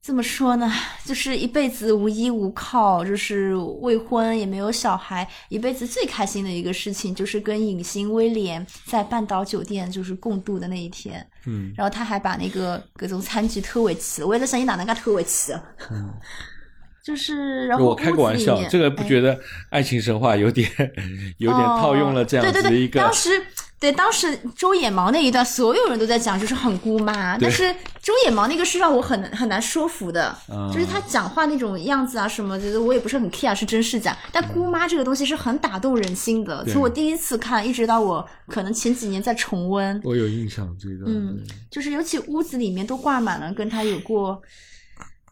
[0.03, 0.73] 怎么说呢？
[1.05, 11.27] 就是一辈子无依无靠，就是未婚也没有小孩，一辈子最开心的一个事情就是跟影星威廉在半岛酒店就是共度的那一天。
[11.47, 15.53] 嗯然后他还把那个各种餐具偷回去了，我也在想你哪能给偷回去
[17.03, 19.39] 就是然后我开个玩笑这个不觉得
[19.71, 20.71] 爱情神话有点
[21.39, 23.31] 有点套用了这样子哦对对对，的一个当时
[23.81, 34.15] 对当时周野芒那一段，所有人都在讲，就是很姑妈，但是周野芒那个是让我很很难说服的，嗯就是他讲话那种样子啊什么觉得，我也不是很 care 是真是假。
[34.31, 41.41] 但姑妈这个东西是很打动人心的，从我第一次看一直到我可能前几年在重温，我有印象这个，嗯，
[41.71, 44.43] 就是尤其屋子里面都挂满了跟他有过，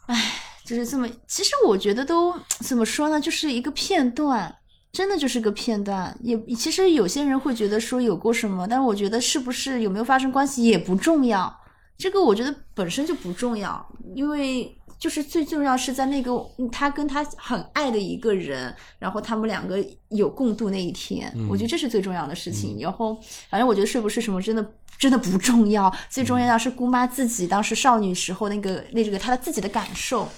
[0.06, 0.34] 唉，
[0.64, 1.06] 就是这么。
[1.26, 4.56] 其实我觉得都怎么说呢，就是一个片段，
[4.92, 6.16] 真的就是个片段。
[6.22, 11.55] 也其实有些人会觉得说有过什么，但是我觉得是不是有没有发生关系也不重要，
[11.96, 14.74] 这个我觉得本身就不重要，因为。
[14.98, 16.33] 就是最重要是在那个
[16.72, 22.77] 他跟他很爱的一个人，然后他们两个有共度那一天，嗯我觉得这是最重要的事情。
[22.81, 23.16] 然后
[23.48, 30.29] 反正我觉得是不是什么真的真的不重要，最重要的是姑妈自己当时少女时候那个那这个她的自己的感受。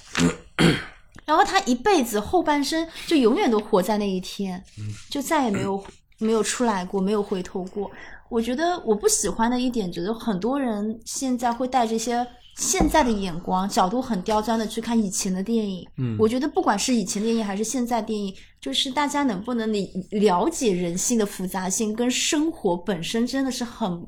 [1.30, 4.60] 然后他一辈子后半生就永远都活在那一天，
[5.08, 5.80] 就再也没有
[6.18, 7.88] 没有出来过，没有回头过。
[8.28, 15.86] 我觉得我不喜欢的一点，觉得很多人现在会带这些现在的眼光、角度很刁钻的去看以前的电影。
[15.98, 24.04] 嗯我觉得不管是以前电影还是现在电影，就是大家能不能理了解人性的复杂性，跟生活本身真的是很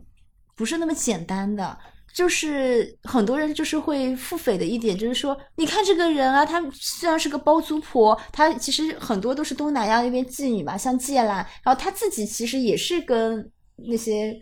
[0.56, 1.78] 不是那么简单的。
[2.14, 13.51] 就是很多人就是会腹诽的一点，就是说，你看这个人啊，他虽然是个包租婆，她其实很多都是东南亚那边妓女嘛，像芥兰，然后她自己其实也是跟
[13.88, 14.38] 那些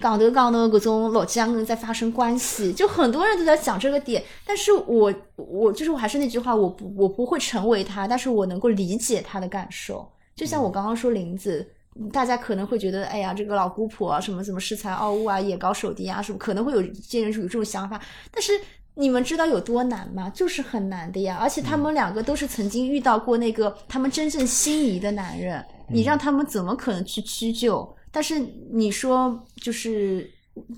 [0.00, 11.68] 港德港的各种老江人在发生关系，就很多人都在讲这个点，但是我我就是我还是那句话，我不我不会成为他，但是我能够理解他的感受，就像我刚刚说林子。
[12.12, 18.00] 大家可能会觉得，哎呀，这个老姑婆啊，什么什么恃才傲物啊，眼高手低啊，什么可能会有些人有这种想法。
[18.30, 18.52] 但是
[18.94, 20.30] 你们知道有多难吗？
[20.30, 21.38] 就是很难的呀。
[21.40, 27.96] 而且他们两个都是曾经遇到过那个他们真正心仪的男人，你让他们怎么可能去屈就？
[28.10, 28.38] 但是
[28.70, 30.30] 你说，就是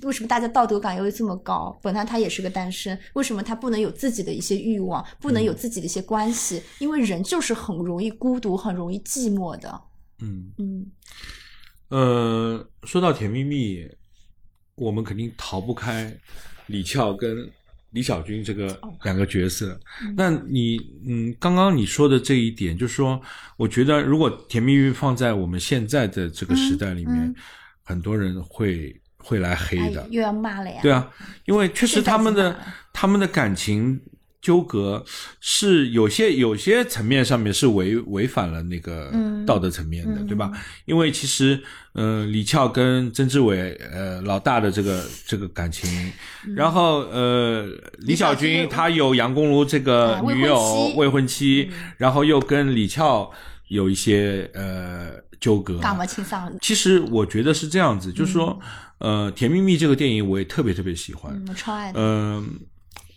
[0.03, 1.77] 为什么大家道德感又这么高？
[1.83, 6.63] 本来他也是个单身，为什么他不能有自己的一些欲望，不能有自己的一些关系？
[6.79, 9.81] 因为人就是很容易孤独，很容易寂寞的。
[10.21, 10.87] 嗯嗯
[11.89, 13.89] 呃，说到甜蜜蜜，
[14.75, 16.15] 我们肯定逃不开
[16.67, 17.49] 李翘跟
[17.91, 19.79] 李小军这个两个角色。
[20.17, 23.21] 那你嗯，刚刚你说的这一点，就是说，
[23.57, 27.35] 我觉得如果《甜蜜蜜》放在我们现在的这个时代里面，嗯
[27.87, 30.01] 很多人会会来黑的。
[30.01, 30.81] 哎又要骂了呀。
[30.83, 31.09] 对啊，
[31.45, 32.59] 因为确实他们的
[32.93, 34.01] 他们的感情
[34.45, 35.03] 纠葛
[35.41, 40.53] 是有些有些层面上面是违违反了那个嗯道德层面的，对吧？
[40.85, 41.59] 因为其实，
[41.95, 46.13] 呃，李翘跟曾志伟呃老大的这个这个感情，
[46.55, 47.67] 然后呃
[48.01, 53.31] 李小军军他有杨公如这个女友未婚妻，然后又跟李翘
[53.69, 55.81] 有一些呃纠葛？
[56.61, 58.61] 其实我觉得是这样子，就是说，
[58.99, 61.33] 呃，《甜蜜蜜》这个电影我也特别特别喜欢。
[61.35, 61.99] 嗯，我超爱的。
[61.99, 62.61] 嗯、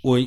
[0.01, 0.17] 我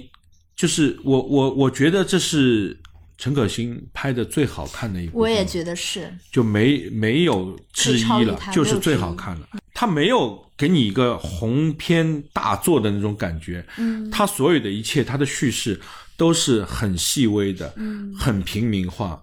[0.61, 2.79] 就是我我我觉得这是
[3.17, 9.49] 陈可辛拍的最好看的一部，我也觉得是，就没没有之一了就是最好看了。
[9.73, 15.81] 他没有给你一个鸿篇大作的那种感觉，嗯他所有的一切，他的叙事
[16.19, 19.19] 都是很细微的，嗯很平民化，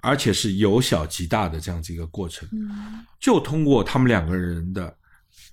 [0.00, 2.48] 而且是由小及大的这样子一个过程。
[2.50, 4.92] 嗯就通过他们两个人的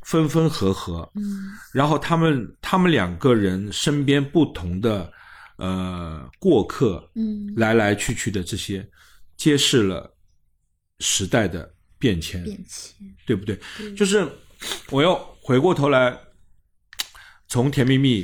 [0.01, 5.11] 分分合合，嗯然后他们他们两个人身边不同的
[5.59, 8.89] 呃过客，嗯，来来去去的这些，
[9.37, 10.15] 揭示了
[10.99, 13.15] 时代的变迁，变迁。
[13.25, 13.59] 对不对？
[13.95, 14.27] 就是
[14.89, 16.17] 我要回过头来，
[17.47, 18.23] 从《甜蜜蜜》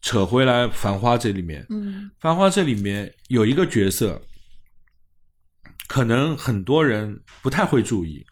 [0.00, 4.20] 扯回来《繁花》这里面，嗯《繁花》这里面有一个角色，
[5.86, 8.26] 可能很多人不太会注意，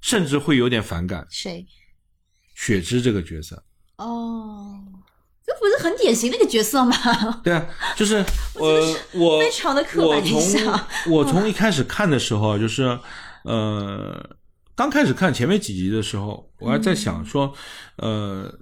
[0.00, 1.26] 甚至会有点反感。
[1.30, 1.66] 谁？
[2.54, 3.62] 雪芝这个角色，
[3.98, 4.95] 哦，
[5.46, 6.92] 这不是很典型的一个角色吗？
[7.44, 8.24] 对啊，就是
[8.58, 12.98] 我我非常的刻板印象我从一开始看的时候，就是
[13.44, 14.28] 呃，
[14.74, 17.52] 刚开始看前面几集的时候，我还在想说，
[17.98, 18.52] 呃，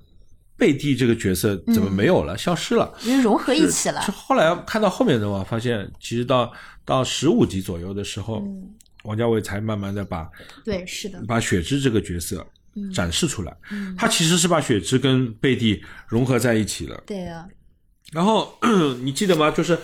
[0.59, 2.93] 贝蒂这个角色怎么没有了，消失了？
[3.03, 4.11] 因为融合一起了是。
[4.11, 6.53] 后来看到后面的话，发现其实到
[6.85, 8.69] 到十五集左右的时候，嗯，
[9.05, 10.29] 王家卫才慢慢的把
[10.65, 11.23] 对，是的。
[11.27, 12.47] 把雪芝这个角色嗯
[12.93, 13.57] 展示出来。
[13.71, 17.03] 嗯，他其实是把雪芝跟贝蒂融合在一起了。
[17.07, 17.47] 对啊，
[18.13, 18.57] 然后
[19.03, 19.51] 你记得吗？
[19.51, 19.79] 就是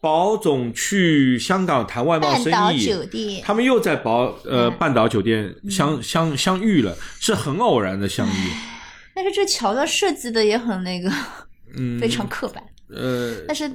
[0.00, 3.42] 宝总去香港谈外贸生半岛意，酒店。
[3.44, 8.50] 他们又在宝呃嗯半岛酒店相相相遇了，是很偶然的相遇。
[9.14, 11.12] 但是这桥段设计的也很那个，
[11.76, 12.64] 嗯，非常刻板。
[12.88, 13.70] 呃，但是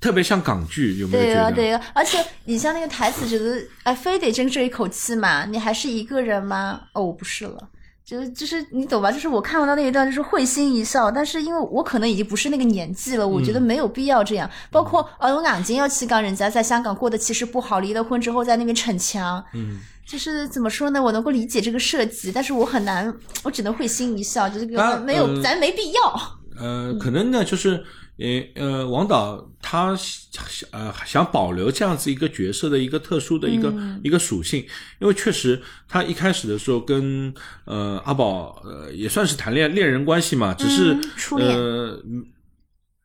[0.00, 1.50] 特别像港剧，有没有对啊？
[1.50, 5.44] 对啊，而且你像那个台词，觉得哎，非得争这一口气嘛？
[5.46, 6.82] 你还是一个人吗？
[6.92, 7.70] 哦，我不是了。
[8.04, 9.10] 就是就是你懂吧？
[9.10, 11.10] 就是我看到那一段，就是会心一笑。
[11.10, 14.48] 但是因为我可能已经不是那个年纪了，我觉得没有必要这样。
[14.70, 21.02] 包括呃，我眼睛要去讲人家在香港过得其实不好，离了婚之后在那边逞强，嗯，就是怎么说呢？
[21.02, 23.10] 我能够理解这个设计，但是我很难，
[23.42, 26.38] 我只能会心一笑，就是没有，呃咱没必要。
[26.60, 27.82] 呃，可能呢，就是
[28.18, 29.96] 呃呃，王导他
[30.70, 34.64] 呃想保留这样子一个角色的一个特殊的一个、嗯一个属性，
[35.00, 37.32] 因为确实他一开始的时候跟
[37.64, 42.24] 呃阿宝呃也算是谈恋恋人关系嘛，只是、嗯呃嗯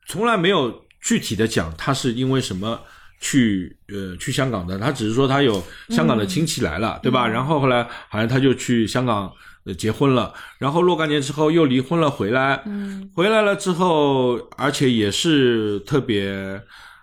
[0.06, 2.80] 从来没有具体的讲他是因为什么。
[3.22, 7.28] 去呃去香港的，他只是说他有香港的亲戚来了，对吧？
[7.28, 9.30] 然后后来好像他就去香港呃
[9.78, 16.60] 结婚了，然后若干年之后又离婚了回来，嗯回来了之后，而且也是特别，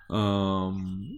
[0.09, 0.73] 嗯、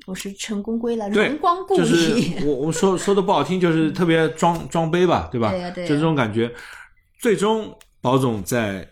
[0.06, 2.36] 我是成功归来，对荣光故就是里。
[2.44, 5.52] 我我说说的不好听，就是特别装装杯吧，对吧？
[5.52, 6.54] 对呀对呀就这种感觉。
[7.20, 8.88] 最终，宝总在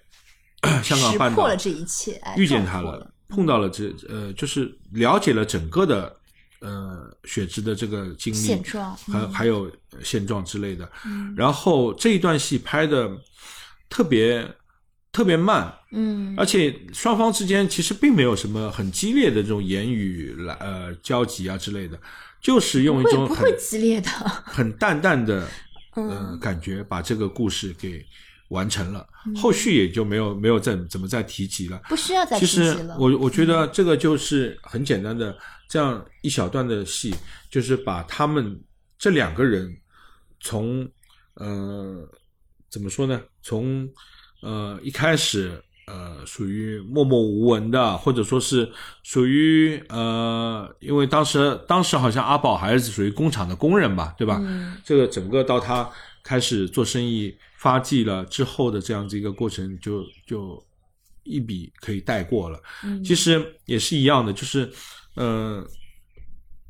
[0.84, 6.16] 香港半岛识破了这一切，哎，遇见他了，碰到了这呃，就是了解了整个的
[6.62, 9.72] 呃血脂的这个经历现状还嗯还有
[10.04, 10.89] 现状之类的。
[11.06, 13.10] 嗯然后这一段戏拍的
[13.89, 14.48] 特别
[15.12, 22.00] 特别慢，嗯而且双方之间其实并没有什么很激烈的这种言语来呃交集啊之类的，
[22.41, 24.10] 就是用一种很不会激烈的，
[24.46, 25.48] 很淡淡的
[25.96, 28.06] 呃嗯感觉把这个故事给
[28.50, 31.82] 完成了，后续也就没有没有再怎么再提及了。
[31.89, 32.96] 不需要再提及了。
[32.96, 35.36] 嗯我我觉得这个就是很简单的
[35.67, 37.13] 这样一小段的戏，
[37.49, 38.60] 就是把他们
[38.97, 39.75] 这两个人
[40.39, 40.88] 从
[41.36, 42.08] 呃
[42.69, 43.21] 怎么说呢？
[43.41, 43.89] 从
[44.41, 48.70] 呃一开始呃属于默默无闻的，或者说是
[49.03, 54.39] 属于呃，因为当时当时好像阿宝还是属于工厂的工人吧，对吧？
[54.41, 55.89] 嗯这个整个到他
[56.24, 60.61] 开始做生意发迹了之后的这样子一个过程就，就
[61.24, 62.59] 一笔可以带过了。
[62.84, 64.70] 嗯其实也是一样的，就是
[65.18, 65.68] 呃，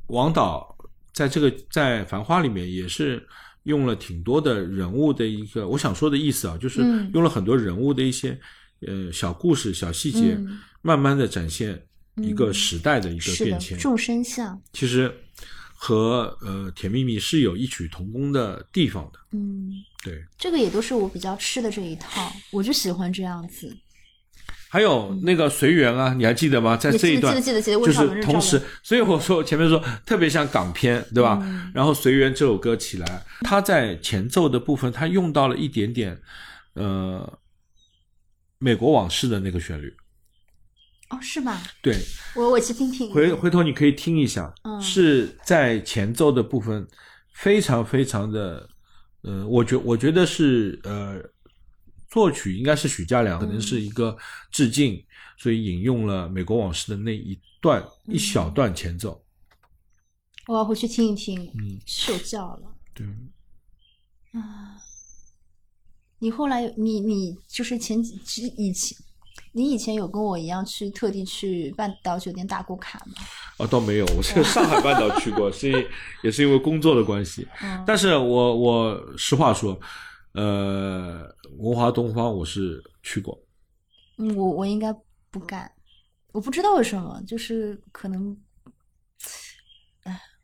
[0.07, 0.75] 王导
[1.13, 3.27] 在这个在《繁花》里面也是
[3.63, 8.39] 用了挺多的人物的一个，我想说的意思啊，就是嗯用了很多人物的一些
[8.87, 11.81] 呃小故事、小细节，嗯慢慢的展现
[12.23, 15.13] 一个时代的一个变迁。，众生相，其实
[15.75, 19.19] 和呃《甜蜜蜜》是有异曲同工的地方的。
[19.31, 19.73] 嗯，
[20.03, 23.75] 对，这个也都是我比较吃的这一套，我就喜欢这样子。
[24.70, 26.76] 还有那个随缘啊，你还记得吗？
[26.76, 31.39] 在这一段记得记得记得就是同时，所以我说前面说特别像港片，对吧？
[31.41, 36.20] 嗯然后随缘这首歌起来，它在前奏的部分，它用到了一点点
[36.74, 37.39] 呃
[38.57, 39.95] 美国往事的那个旋律。
[41.09, 41.61] 哦，是吧？
[41.82, 41.95] 对，
[42.36, 43.09] 我我去听听。
[43.13, 46.86] 回回头你可以听一下，嗯是在前奏的部分
[47.34, 48.68] 非常非常的，
[49.22, 51.18] 呃，我觉我觉得是呃，
[52.18, 54.18] 作曲应该是许家良，可能是一个
[54.49, 55.05] 致敬，
[55.38, 59.24] 所以引用了《美国往事》的那一段一小段前奏。
[60.47, 62.74] 我要回去听一听，嗯，受教了。
[62.95, 63.05] 对，
[64.32, 64.82] 啊，
[66.18, 68.97] 你后来你你就是前几之以前，
[69.51, 73.13] 你以前有跟我一样去特地去半岛酒店打过卡吗？
[73.59, 75.86] 啊，倒没有，我是上海半岛去过，是因
[76.24, 77.47] 也是因为工作的关系。
[77.61, 79.80] 嗯但是我我实话说，
[80.34, 83.39] 呃，文华东方我是去过，
[84.17, 84.93] 我我应该
[85.32, 85.71] 不敢，
[86.32, 88.38] 我不知道为什么，就是可能，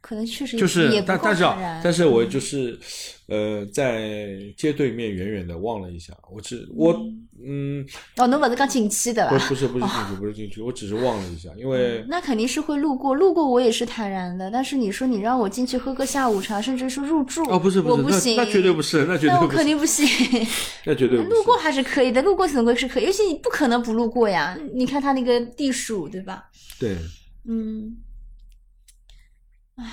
[0.04, 2.78] 可能确实就是但但是啊但是我嗯就是，
[3.28, 6.94] 呃，在街对面远远的望了一下，我只我
[7.42, 7.86] 嗯，
[8.18, 9.38] 哦，侬不是刚进去的吧？
[9.40, 14.52] 不不是 不是进去不是进去，我只是望了一下，因为那肯定是会路过，路过我也是坦然的。
[14.52, 20.06] 但是你说你让我进去喝个下午茶，甚至是入住，哦不是不是那我不行，那绝对不是那绝对那我肯定不行。
[20.86, 24.58] 那绝对路过还是可以的，路过总归是可以，尤其你不可能不路过呀。
[24.74, 26.44] 你看他那个地数，对吧？
[26.78, 26.98] 对，
[27.48, 27.96] 嗯，
[29.84, 29.90] 唉，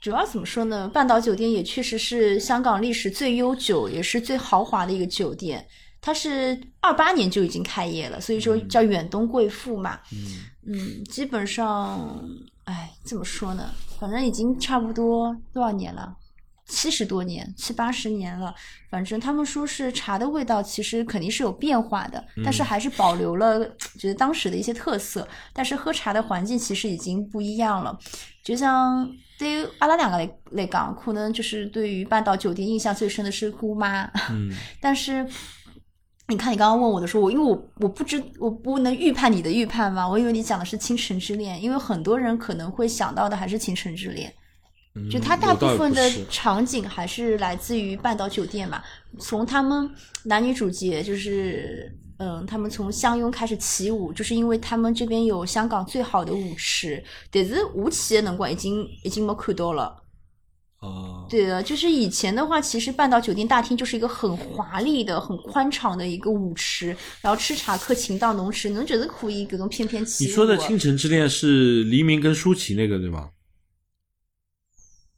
[0.00, 0.88] 主要怎么说呢？
[0.88, 5.66] 半岛酒店也确实是香港历史最悠久，也是最豪华的一个酒店。
[6.00, 9.98] 它是二八年就已经开业了，所以说叫远东贵妇嘛。
[10.12, 10.18] 嗯
[10.66, 12.22] 嗯，基本上，
[12.64, 13.70] 哎，怎么说呢？
[13.98, 16.14] 反正已经差不多多少年了，
[16.66, 18.54] 七十多年，七八十年了。
[18.90, 23.58] 反正他们说是茶的味道，其实肯定是有变化的，但是还是保留了
[23.98, 25.26] 觉得当时的一些特色。
[25.52, 27.98] 但是喝茶的环境其实已经不一样了。
[28.42, 29.08] 就像
[29.38, 34.50] 对于阿拉两个来来讲，可能就是对于半岛酒店印象最深的是姑妈，嗯
[34.80, 35.26] 但是。
[36.26, 44.36] 你看，你刚刚问我的时候，我因为我我不知我不能预判你的预判嘛，我以为你讲的是《倾城之恋》，因为很多人可能会想到的还是《倾城之恋》，嗯
[45.10, 48.82] 就它大部分的场景还是来自于半岛酒店嘛。
[49.18, 49.90] 从他们
[50.24, 60.00] 男女主角就是，嗯，他们从相拥开始起舞，就是因为他们这边有香港最好的舞池，但是舞起的辰光已经已经没看到了。
[60.80, 70.28] 哦，对的，就是以前的话，其实半岛酒店大厅就是一个很华丽的、很宽敞的一个舞池，然后吃茶客情到浓时，侬觉得可以各种翩翩起舞。
[70.28, 73.30] 你说的《倾城之恋》是黎明跟舒淇那个对吗？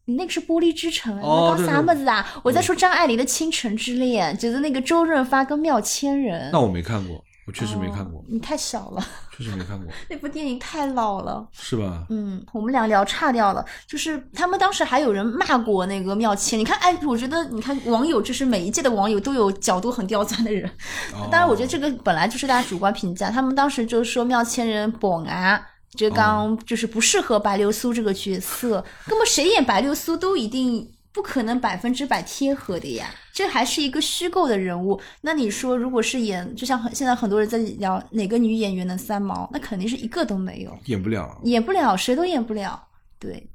[0.07, 2.27] 你那个是玻璃之城，哦那搞啥么子啊？
[2.43, 6.51] 我在说张爱玲的《倾城之恋》，觉得那个周润发跟缪千人。
[6.53, 9.05] 那我没看过，我确实没看过哦，你太小了，
[9.37, 11.45] 确实没看过， 那部电影太老了。
[11.53, 12.05] 是吧？
[12.11, 13.65] 嗯，我们俩聊岔掉了。
[13.87, 20.71] 就是他们当时还有人骂过那个缪千，你看，哎，我觉得你看网友，就是每一届的网友都有角度很刁钻的人。
[21.15, 23.29] 哦 当然，我觉得这个本来就是大家主观评价。
[23.29, 25.61] 他们当时就说缪千人本啊，
[25.93, 28.85] 就刚就是不适合白流苏这个角色。
[29.07, 35.01] 那么谁演白流苏都一定不可能百分之百贴合的呀，这还是一个虚构的人物。
[35.23, 40.79] 那你说，如果是演，就像很现在很多人在聊哪个女演员能三毛，那肯定是一个都没有。
[40.85, 41.41] 演不了。
[41.45, 42.87] 演不了，谁都演不了。
[43.19, 43.49] 对，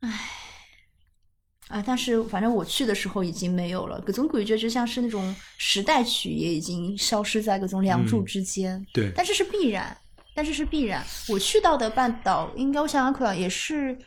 [0.00, 0.10] 唉，
[1.68, 8.84] 啊，但是反正我去的时候已经没有了，各种感觉就像是那种时代曲也已经消失在各种梁祝之间。
[8.92, 9.96] 对，但这是必然，
[10.36, 11.02] 但是是必然。
[11.30, 13.98] 我去到的半岛，应该我想想看，也是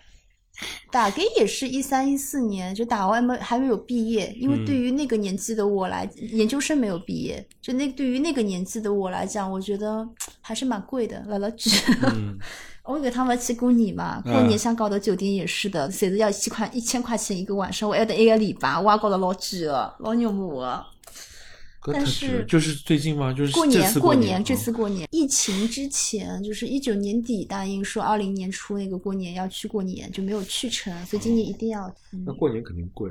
[0.91, 10.07] 大概也是一三一四年，就打完没还没有毕业，因为嗯对于那个年纪的我来，研究生没有毕业，就那对于那个年纪的我来讲，我觉得
[10.39, 11.69] 还是蛮贵的，了了句。
[12.03, 12.38] 嗯
[12.84, 20.86] 我给他们去过年嘛，过年香港的酒店也是的，随时要一千块一千块钱一个晚上，我挨得一个礼拜，我也搞得老贵的，老肉麻的。
[21.91, 23.33] 但是就是最近吗？
[23.33, 31.87] 就是过年过年年这次哦过年，疫情之前就是一九年底答应说二零年初那个过年要去过年，就没有去成，所以今年一定要。
[32.11, 33.09] 嗯那过年肯定贵。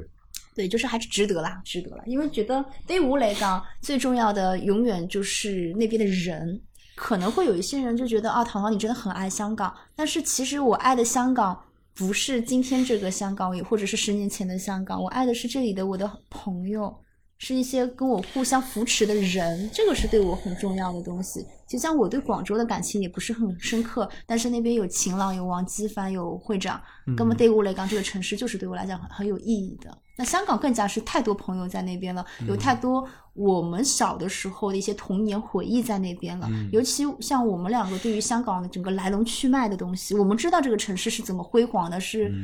[0.55, 6.61] 对，就是还是值得啦，值得啦，因为觉得对于我来讲，最重要的永远就是那边的人。
[6.97, 11.57] 可能会有一些人就觉得啊，糖糖你真的很爱香港，但是其实我爱的香港
[11.95, 16.93] 不是今天这个香港，也或者是十年前的香港，我爱的是这里的我的朋友，
[17.39, 21.47] 是一些跟我互相扶持的人，这个是对我很重要的东西。
[21.66, 26.80] 就像我对广州的感情也不是很深刻，但是那边有晴朗，有王基帆，有会长，
[27.16, 29.97] 那么对我来讲，这个城市就是对我来讲很很有意义的。
[30.16, 36.49] 那香港更加是太多朋友在那边了，有太多我们小的时候的一些童年回忆在那边了。
[36.72, 42.34] 尤其像我们两个对于香港的整个来龙去脉的东西，我们知道这个城市是怎么辉煌的，是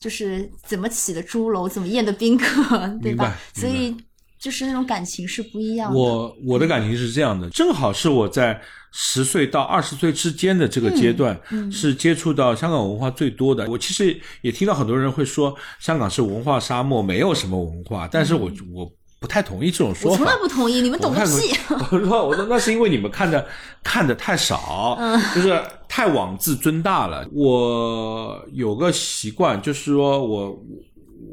[0.00, 3.36] 就是怎么起的朱楼，怎么宴的宾客，对吧？
[3.54, 3.94] 所以
[4.38, 5.98] 就是那种感情是不一样的。
[5.98, 8.58] 我我的感情是这样的，正好是我在
[8.92, 13.68] 十岁到二十岁之间的这个阶段，嗯是接触到香港文化最多的。
[13.68, 18.90] 我其实也听到很多人会说香港是文化沙漠，没有什么文化，但是我我
[19.20, 20.16] 不太同意这种说法。
[20.16, 21.54] 嗯我从来不同意，你们懂个屁！
[21.92, 23.46] 我说我说那是因为你们看的
[23.84, 27.28] 看的太少，嗯就是太妄自尊大了。
[27.32, 30.64] 我有个习惯，就是说我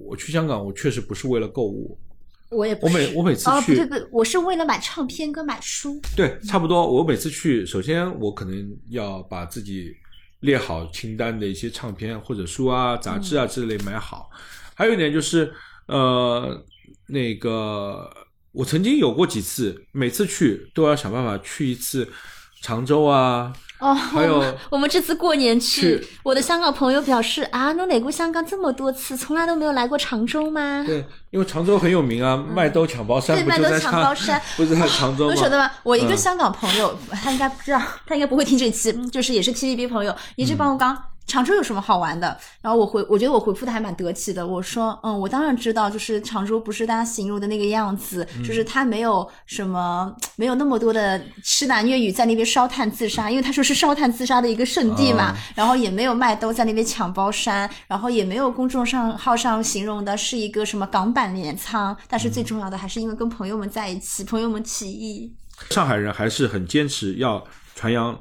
[0.05, 1.97] 我去香港，我确实不是为了购物，
[2.49, 5.99] 我我也不是每我每次哦，不去对不对，我是为了买唱片跟买书。
[6.15, 6.85] 对，差不多。
[6.85, 9.95] 我每次去，首先我可能要把自己
[10.41, 14.29] 列好清单的一些唱片或者书啊、杂志啊之类买好。
[14.75, 15.51] 还有一点就是，
[15.87, 16.63] 呃，
[17.07, 18.09] 那个
[18.51, 22.07] 我曾经有过几次，每次去都要想办法去一次
[22.61, 30.83] 常州啊，哦，还有我们这次过年去去，我的香港朋友表示啊，侬来过香港这么多次，从来都没有来过常州吗？
[30.85, 35.33] 对，因为常州很有名啊，麦兜抢包山对，麦兜抢包山， 不是在常州 吗？
[35.33, 35.69] 你晓得吗？
[35.83, 40.97] 我一个嗯香港朋友，他应该不知道，他应该不会听这期，就是也是 TVB 朋友，一直帮我讲。
[41.27, 42.35] 常州有什么好玩的？
[42.61, 44.47] 然后我回，我觉得我回复的还蛮得体的。
[44.47, 55.25] 我说，嗯，我当然知道，就是常州不是大家形容的那个样子，就是它没有什么，没有那么多的痴男粤语在那边烧炭自杀，因为他说是烧炭自杀的一个圣地嘛。
[55.25, 65.35] 啊然后也没有麦兜在那边抢包山，然后也没有公众上号上形容的是一个什么港版镰仓，但是最重要的还是因为跟朋友们在一起，朋友们起义。
[65.71, 67.43] 上海人还是很坚持要
[67.75, 68.17] 传扬、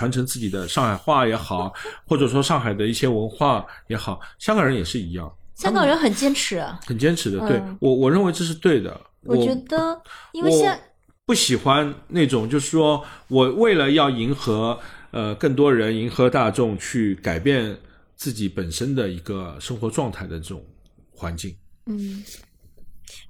[0.00, 1.70] 传承自己的上海话也好，
[2.08, 7.38] 或者说上海的一些文化也好，香港人也是一样，香港人很坚持，很坚持的。
[7.46, 8.98] 对嗯我，我认为这是对的。
[9.24, 10.00] 我觉得，
[10.32, 10.80] 因为现在
[11.26, 14.80] 不喜欢那种，就是说我为了要迎合
[15.10, 17.78] 呃更多人、迎合大众，去改变
[18.16, 20.64] 自己本身的一个生活状态的这种
[21.10, 21.54] 环境。
[21.84, 22.24] 嗯，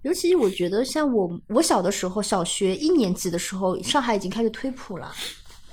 [0.03, 5.13] 尤其我觉得像我我小的时候，小学一年级的时候，上海已经开始推普了。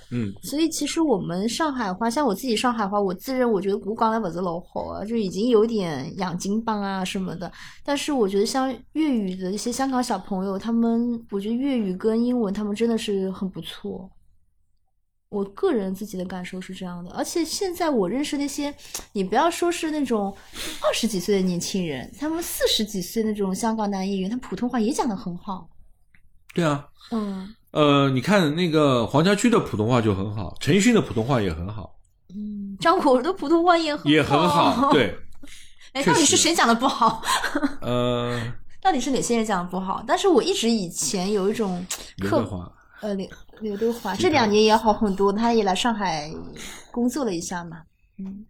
[0.10, 7.52] 嗯，所以其实我们上海话，像我自己上海话，我自认我觉得古港的不是老好啊，就已经有点养金帮啊什么的。
[7.84, 14.10] 但是我觉得像粤语的一些香港小朋友，他们我觉得粤语跟英文他们真的是很不错。
[15.30, 18.74] 我个人自己的感受是这样的，而且现在我认识那些，
[19.12, 20.34] 你不要说是那种
[20.82, 25.68] 二十几岁的年轻人，他们四十几岁那种香港男演员，他普通话也讲得很好。
[26.56, 31.96] 对啊，嗯呃，你看那个黄家驹的普通话就很好，陈奕迅的普通话也很好，
[32.30, 34.92] 嗯，张国荣的普通话也很也很好。。
[34.92, 35.18] 对，
[35.94, 37.22] 哎，到底是谁讲的不好？
[37.82, 40.04] 呃， 到底是哪些人讲的不好？
[40.08, 41.86] 但是我一直以前有一种
[42.20, 42.74] 刻刘德华。
[43.00, 43.30] 呃刘
[43.62, 46.32] 刘德华这两年也好很多，他也来上海
[46.92, 47.84] 工作了一下嘛。
[48.18, 48.44] 嗯，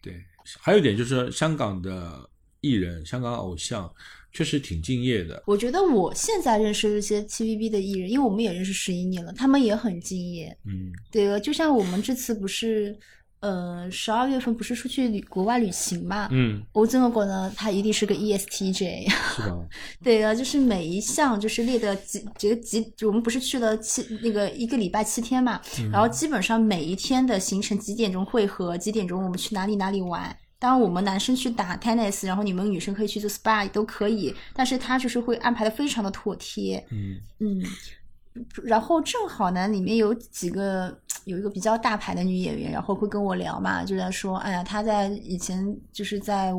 [0.00, 0.14] 对，
[0.60, 2.28] 还有一点就是香港的
[2.60, 3.92] 艺人、香港偶像
[4.32, 5.42] 确实挺敬业的。
[5.46, 10.56] 我觉得我现在认识这些 TVB 的艺人，因为我们也认识十一年了，他们也很敬业。
[10.64, 12.98] 嗯，对了，就像我们这次不是，
[13.40, 16.28] 呃，十二月份不是出去旅国外旅行嘛？
[16.30, 19.10] 嗯，我真的觉得他一定是个 E ESTJ。
[19.10, 19.68] 是吧？
[20.02, 25.60] 对啊，就是每一项就是列的几这个几，我们不是去了七那个一个礼拜七天嘛，
[25.92, 30.34] 然后基本上每一天的行程几点钟汇合，几点钟我们去哪里哪里玩。
[30.62, 36.86] 当然，我们男生去打 tennis，然后你们女生可以去做 SPA 都可以，但是他就是会安排的非常的妥帖。
[36.92, 37.60] 嗯嗯，
[38.62, 46.52] 然后正好呢，里面有几个有一个比较大牌的女演员，然后会跟我聊嘛，就在说，哎呀，她在以前就是在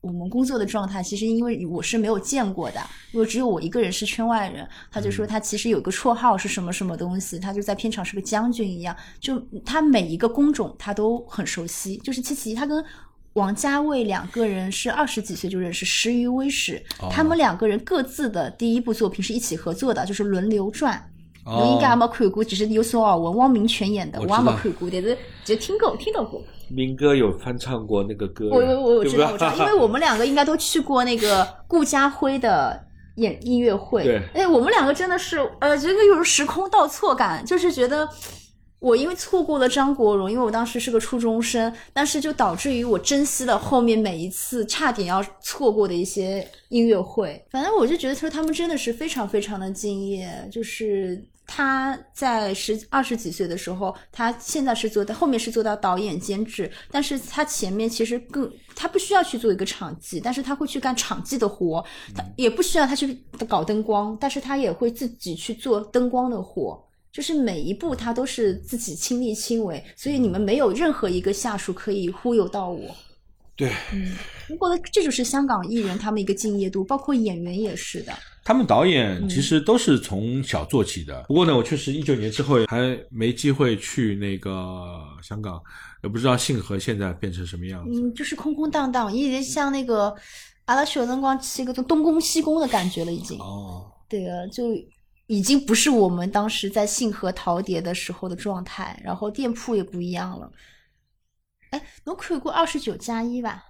[0.00, 2.80] 我们工作的状态，其实因为我是没有见过的，
[3.10, 12.84] 因为只有我一个人是圈外人，她就说她其实有个绰号是什么什么东西，他就在片场是个将军一样，就她每一个工种她都很熟悉，就是七七她跟。
[13.34, 16.82] 王家卫两个人是二十几岁就认识，始于微时。
[17.10, 20.94] 他们两个人各自的第一部作品是一起合作的，就是《轮流转》。
[20.96, 21.06] 哦
[21.46, 23.34] 侬应该也没看过，只是有所耳闻。
[23.36, 26.40] 汪明荃演的，我我知道也没看过，但是就听过听到过。
[26.68, 32.78] 民歌有翻唱过那个歌，我我我我知道我知道， 因为我们两个应该都去过那个顾家辉的
[33.16, 34.04] 演音乐会。
[34.04, 38.06] 对哎，我们两个真的是呃，这个有时空倒错感，就是觉得
[38.80, 47.44] 我因为错过了张国荣，因为我当时是个初中生，但是就导致于我珍惜了后面每一次差点要错过的一些音乐会。
[47.50, 66.82] 反正我就觉得说他们真的是非常非常的敬业，就是他在十二十几岁的时候，他现在是做到后面是做到导演监制，但是他前面其实更他不需要去做一个场记，但是他会去干场记的活，他也不需要他去搞灯光，但是他也会自己去做灯光的活。
[67.12, 72.94] 就是每一步他都是自己亲力亲为，所以你们没有任何一个下属可以忽悠到我。
[73.56, 74.16] 对，嗯，
[74.58, 78.12] 我觉得这就是香港艺人他们一个敬业度，包括演员也是的。
[78.42, 81.24] 他们导演其实都是从小做起的。
[81.28, 85.60] 不过呢，我确实一九年之后还没机会去那个香港，
[86.02, 88.00] 也不知道信和现在变成什么样子。
[88.00, 90.14] 嗯，就是空空荡荡，有点像那个
[90.64, 93.38] 阿拉秀灯光是一个东宫西宫的感觉了，已经。
[93.40, 94.64] 哦，对啊，就。
[95.30, 100.52] 已经不是我们当时在信和陶碟的时候的状态，然后店铺也不一样了。
[101.70, 103.64] 哎，侬看过二十九加一吧？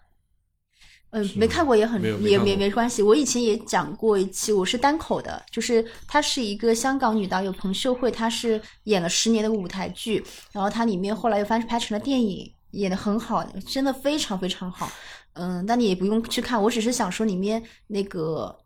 [1.11, 3.03] 嗯，没看过也很也没没关系。
[3.03, 14.91] 我以前也讲过一期，我是单口的，就是她是一个香港女导演彭秀慧，她是演了十年的舞台剧，然后她里面后来又翻拍成了电影，演的很好，真的非常非常好。
[15.35, 18.61] 嗯，但你也不用去看，我只是想说里面那个，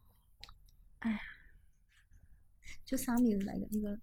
[1.00, 1.18] 哎。
[2.94, 3.66] 就啥名字来着？
[3.72, 3.98] 那个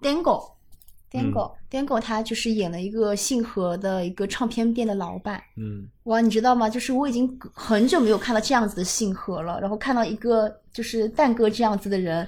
[0.00, 5.42] Dango，Dango，Dango，他就是演了一个信和的一个唱片店的老板。
[5.58, 6.70] 嗯，哇，你知道吗？
[6.70, 12.26] 就是我已经很久没有看到这样子的信和了，然后看到一个就是蛋哥这样子的人，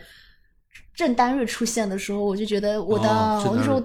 [0.94, 3.08] 正单日出现的时候，我就觉得我的
[3.48, 3.82] 我那时候。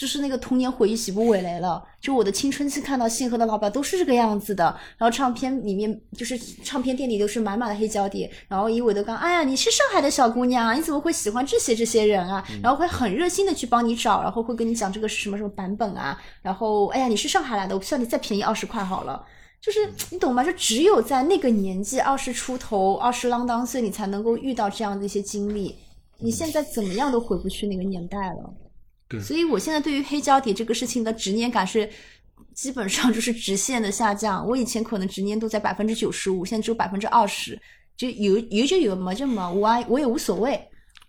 [0.00, 1.84] 就是那个童年回忆洗不回来了。
[2.00, 4.64] 就我的青春期看到信和的老板都是这个样子的，
[4.96, 12.42] 然后唱片里面就是唱片店里都是满满的黑胶碟，然后以伟德刚，哎呀，你是上海的小姑娘，你怎么会喜欢这些这些人啊？
[12.62, 16.18] 然后会很热心的去帮你找，然后会跟你讲这个是什么什么版本啊？
[16.40, 19.22] 然后哎呀，你是上海来的，我算你再便宜二十块好了。
[19.60, 20.42] 就是你懂吗？
[20.42, 25.76] 就只有在那个年纪，二十出头、二十啷当岁，你才能够遇到这样的一些经历。
[26.18, 28.54] 你现在怎么样都回不去那个年代了。
[29.18, 31.88] 所以，我现在对于黑胶碟这个事情的执念感是
[32.54, 34.46] 基本上就是直线的下降。
[34.46, 37.60] 我以前可能执念度在百分之九十五，现在只有百分之二十，
[37.96, 40.60] 就有有就有，没就没，我我也无所谓。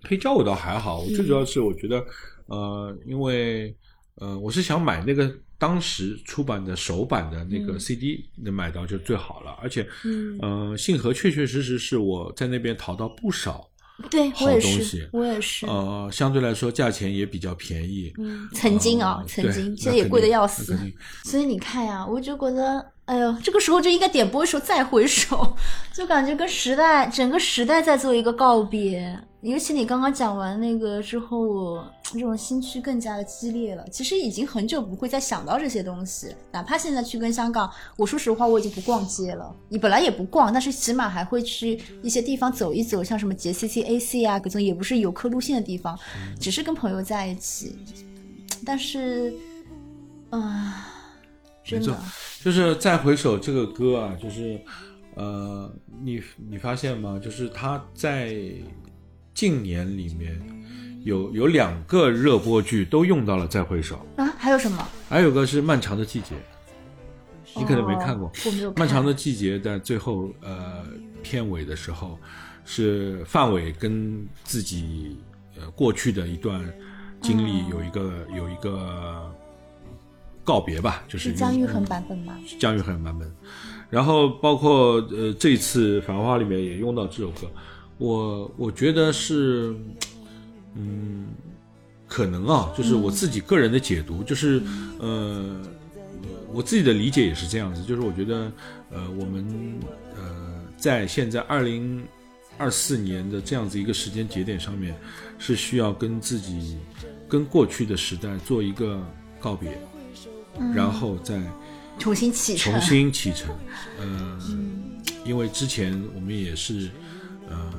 [0.04, 2.04] 黑胶我倒还好，最主要是我觉得，
[2.48, 3.76] 呃，因为
[4.16, 9.52] 呃，我是想买那个当时出版的首版的那个 CD，能买到就最好了。
[9.62, 13.70] 而且，嗯，信和确确实实是我在那边淘到不少。
[14.10, 15.66] 对，我也是，我也是。
[15.66, 18.12] 呃，相对来说价钱也比较便宜。
[18.18, 20.78] 嗯，曾经啊，曾经，现在也贵的要死。
[21.24, 25.36] 所以你看呀，我就觉得，哎呦，这个时候就应该点播一首《再回首》，
[25.94, 29.20] 就感觉跟时代，整个时代在做一个告别。
[29.42, 33.86] 尤其你刚刚讲完那个之后，这种心区更加的激烈了。
[33.92, 39.54] 其实已经很久不会再想到这些东西，哪怕现在去跟香港，我说实话，我已经不逛街了。
[39.68, 46.00] 你本来也不逛，但是起码还会去一些地方走一走，像什么杰 C C A C 啊，各种也不是游客路线的地方，
[46.40, 47.78] 只是跟朋友在一起。
[48.66, 49.34] 但是，
[50.30, 50.91] 啊，
[51.64, 51.98] 真的，
[52.44, 54.60] 就是再回首这个歌啊，就是，
[55.16, 57.20] 呃，你你发现吗？
[57.24, 58.36] 就是他在。
[59.34, 60.38] 近年里面，
[61.06, 64.86] 有有两个热播剧都用到了《再回首》啊，还有什么？
[65.08, 66.36] 还有个是《漫长的季节》，
[67.58, 68.30] 你可能没看过。
[68.76, 70.86] 漫长的季节在最后呃
[71.24, 72.20] 片尾的时候，
[72.66, 75.18] 是范伟跟自己
[75.58, 76.62] 呃过去的一段
[77.22, 79.34] 经历有一个有一个
[80.44, 82.38] 告别吧，就是姜育恒版本吗？
[82.60, 83.32] 姜育恒版本。
[83.90, 87.50] 然后包括呃这次《繁花》里面也用到这首歌。
[87.98, 89.76] 我我觉得是，
[90.76, 91.28] 嗯，
[92.08, 94.62] 可能啊，就是我自己个人的解读，就是
[94.98, 95.62] 呃，
[96.52, 98.52] 我自己的理解也是这样子，就是我觉得
[98.90, 99.76] 呃，我们
[100.18, 102.04] 呃，在现在二零
[102.58, 104.96] 二四年的这样子一个时间节点上面，
[105.38, 106.78] 是需要跟自己
[107.28, 109.00] 跟过去的时代做一个
[109.40, 109.78] 告别，
[110.76, 111.40] 然后再
[111.98, 113.50] 重新启程，重新启程，
[114.00, 114.40] 呃，
[115.26, 116.90] 因为之前我们也是
[117.50, 117.74] 呃。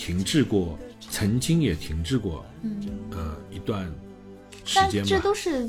[0.00, 0.78] 停滞过，
[1.10, 3.84] 曾经也停滞过，嗯，呃，一段
[4.64, 5.68] 时间但这都是，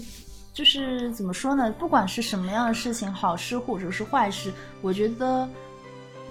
[0.54, 1.72] 就是怎么说呢？
[1.80, 5.50] 不管是什么样的事情，好事或者是坏事，我觉得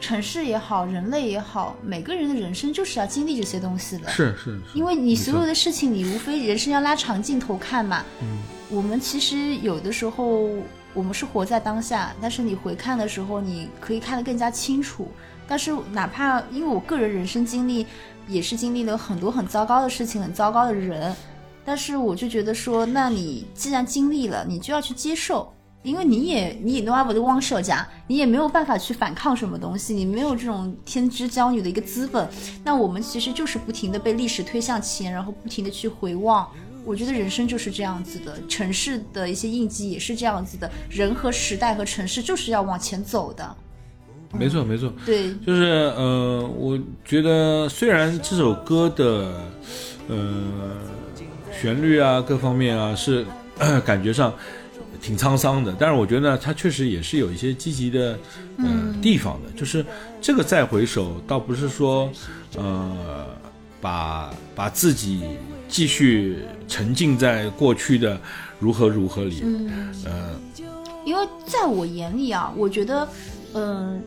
[0.01, 4.09] 城市也好，人类也好，每个人的人生就是要经历这些东西的。
[4.09, 8.05] 是是，因为你所有的事情，你无非人生要拉长镜头看嘛。
[8.23, 8.39] 嗯，
[8.71, 10.49] 我们其实有的时候，
[10.95, 15.09] 我们是活在当下，但是你回看的时候，你可以看得更加清楚。
[15.47, 17.87] 但是，哪怕因为我个人人生经历，
[18.27, 21.15] 也是经历了很多很糟糕的事情，很糟糕的人，
[21.65, 25.53] 但是我就觉得说，那你既然经历了，你就要去接受。
[25.89, 32.29] 因为你也你也弄阿不的汪社家，你也没有办法去反抗什么东西，你没有这种天之骄女的一个资本。
[32.63, 36.47] 那我们其实就是不停的被历史推向前，然后不停的去回望。
[36.85, 43.57] 我觉得人生就是这样子的，城市的一些印记也是这样子的，人和时代和城市就是要往前走的。
[44.33, 45.65] 没错，没错，对，就是
[45.97, 49.51] 呃，我觉得虽然这首歌的
[50.09, 50.17] 呃
[51.61, 53.27] 旋律啊各方面啊是
[53.85, 54.33] 感觉上
[55.01, 58.19] 挺沧桑的，但是我觉得呢，它确实也是有一些积极的
[58.59, 58.67] 呃
[59.01, 59.85] 地方的，就是
[60.21, 62.11] 这个再回首，倒不是说
[62.57, 63.27] 呃
[63.81, 65.23] 把把自己
[65.69, 68.21] 继续沉浸在过去的
[68.59, 69.43] 如何如何里，
[70.05, 70.35] 呃，
[71.05, 73.09] 因为在我眼里啊，我觉得，
[73.55, 74.03] 嗯、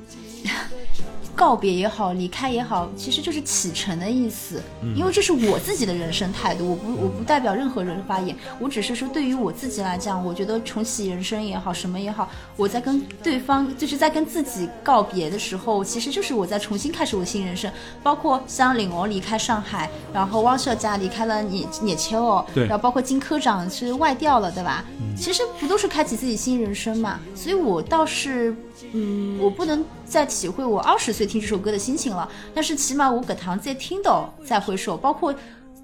[1.33, 4.61] 告别也好，离开也好，其实就是启程的意思。
[4.95, 17.71] 因为这是我自己的人生态度，我不我不代表任何人发言，我只是说对于我自己来讲，我觉得重启人生也好，什么也好，我在跟对方就是在跟自己告别的时候，其实就是我在重新开始我的新人生。
[18.03, 24.83] 包括像领欧离开上海，然后汪社家离开了聂聂切哦，对然后包括金科长是外调了，对吧？
[25.17, 27.19] 其实不都是开启自己新人生嘛？
[27.35, 28.55] 所以我倒是，
[28.93, 35.33] 嗯，我不能再体会我二十岁听这首歌的心情了，但是起码我搁堂再听到再回首，包括。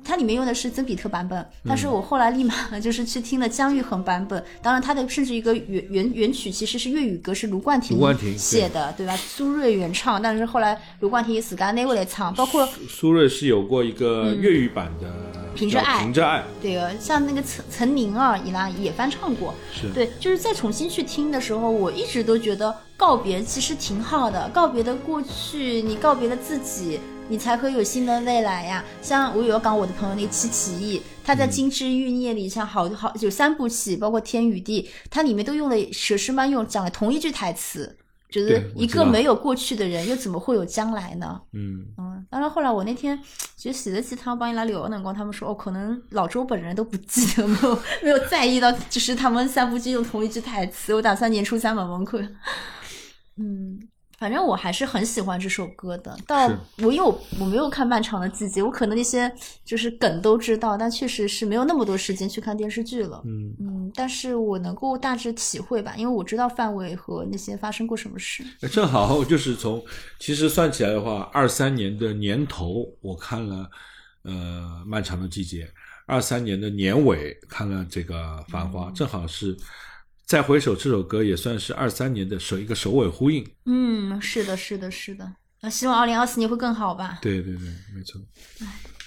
[0.03, 4.41] 它里面用的是曾比特版本，但是我后来立马就是去听了姜育恒版本。
[4.61, 7.97] 当然，它的甚至一个原原原曲其实是粤语歌，是卢冠廷
[8.37, 9.15] 写的，对吧？
[9.17, 19.53] 苏芮原唱，但是后来卢冠廷也自家拿回来唱，包括苏芮是有过一个粤语版的嗯凭着爱凭着爱，对啊像那个岑岑宁啊，伊拉也翻唱过。
[19.73, 26.99] 是对，就是再重新去听的时候，我一直都觉得告别其实挺好的，告别的过去，你告别了自己，
[27.29, 28.83] 你才会有新的未来呀。
[29.01, 37.97] 像我有要讲我的朋友那个戚启义，他在《金枝欲孽》里，像好好有三部戏，包括《天与地》，它里面都用了佘诗曼用讲了同一句台词。
[38.29, 41.39] 就是一个没有过去的人，又怎么会有将来呢？
[41.53, 43.17] 嗯，嗯，当然后来我那天
[43.55, 50.93] 其实洗了鸡汤帮伊拉聊的辰光，他们说哦，可能老周本人都不记得， 没有没有在意到，就是他们三部剧用同一句台词。
[50.93, 52.19] 我打算年初三慢慢看。
[53.37, 53.79] 嗯，
[54.17, 56.17] 反正我还是很喜欢这首歌的。
[56.25, 56.47] 到
[56.79, 59.31] 我因为我我没有看《漫长的季节》，我可能那些
[59.63, 63.21] 就是梗都知道，但确实是没有那么多时间去看电视剧了。
[63.25, 68.43] 嗯嗯，但是我能够大致体会吧，因为我知道范伟和那些发生过什么事。
[68.61, 69.83] 呃正好 就是从
[70.19, 73.69] 其实算起来的话，二三年的年头我看了
[74.23, 75.69] 呃漫长的季节，
[76.07, 79.55] 二三年的年尾看了这个繁花，正好是
[80.27, 83.49] 再回首这首歌也算是二三年的首一个首尾呼应。
[83.63, 85.33] 嗯，是的，是的，是的。
[85.61, 87.19] 那希望二零二四年会更好吧。
[87.21, 87.65] 对对对，
[87.95, 88.19] 没错。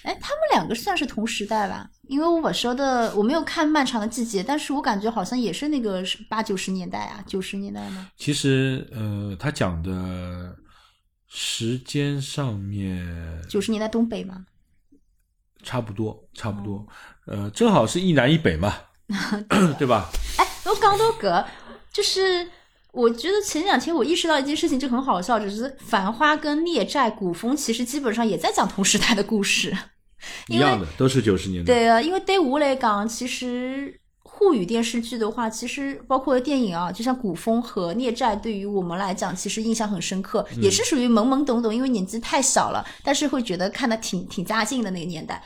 [0.03, 1.91] 哎，他们两个算是同时代吧？
[2.09, 8.09] 因为我说的我没有看《漫长的季节》，但是我感觉好像也是那个八九十年代啊，九十年代吗？
[8.17, 10.57] 其实呃，他讲的
[11.29, 13.07] 时间上面
[13.47, 14.47] 九十年代东北嘛。
[15.63, 16.87] 差不多，差不多，
[17.27, 18.75] 呃，正好是一南一北嘛
[19.79, 20.09] 对吧？
[20.39, 21.45] 哎，我刚到个，
[21.93, 22.49] 就是
[22.93, 29.77] 我觉得前两天我意识到一件事情，就很好笑，就是《繁花》跟《孽债》《古风》其实基本上也在讲同时代的故事。
[30.49, 31.73] 一样的，都是九十年代。
[31.73, 45.43] 对啊，因为对我来讲，其实沪语电视剧的话，其实包括电影啊，就像《古风》和《孽债》，对于我们来讲，其实印象很深刻，也是属于懵懵懂懂，因为年纪太小了，但是会觉得看的挺挺扎劲的那个年代。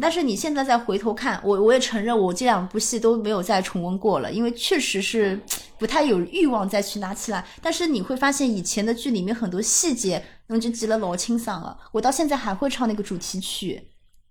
[0.00, 5.40] 但是你现在再回头看，我我也承认，我这两部戏都没有再重温过了，因为确实是
[5.78, 7.44] 不太有欲望再去拿起来。
[7.62, 11.76] 但是你会发现，以前的剧里面很多细节，我就记得老清爽了。
[11.92, 13.88] 我到现在还会唱那个主题曲。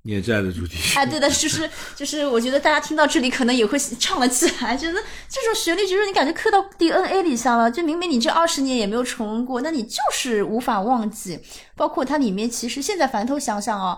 [0.07, 0.99] 孽债的主题曲。
[0.99, 11.39] 哎，对的，就是就是，我觉得大家听到这里可能也会唱了起来，觉得这种旋律就是你感觉刻到 DNA 里下了，就明明你这二十年也没有重温过，那你就是无法忘记。
[11.76, 13.97] 包括它里面，其实现在反头想想啊，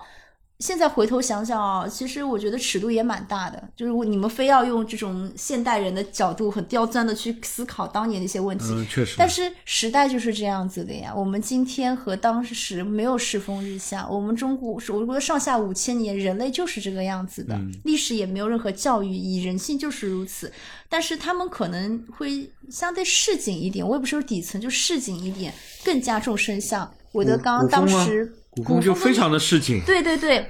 [0.59, 9.15] 现在回头想想啊，其实我觉得尺度也蛮大的，就是我你们非要用这种现代人的角度很刁钻的去思考当年的一些问题，嗯，确实。
[9.19, 20.51] 但是时代就是这样子的呀，我们今天和当时没有世风日下，我们中国，我觉得上下五千年，人类就是这个样子的，嗯历史也没有任何教育，以人性就是如此。
[20.89, 25.53] 但是他们可能会相对市井一点，我也不是说底层，就市井一点，
[25.83, 26.91] 更加重声像。
[27.11, 30.49] 我的刚刚当时古风就非常的市井，对对对，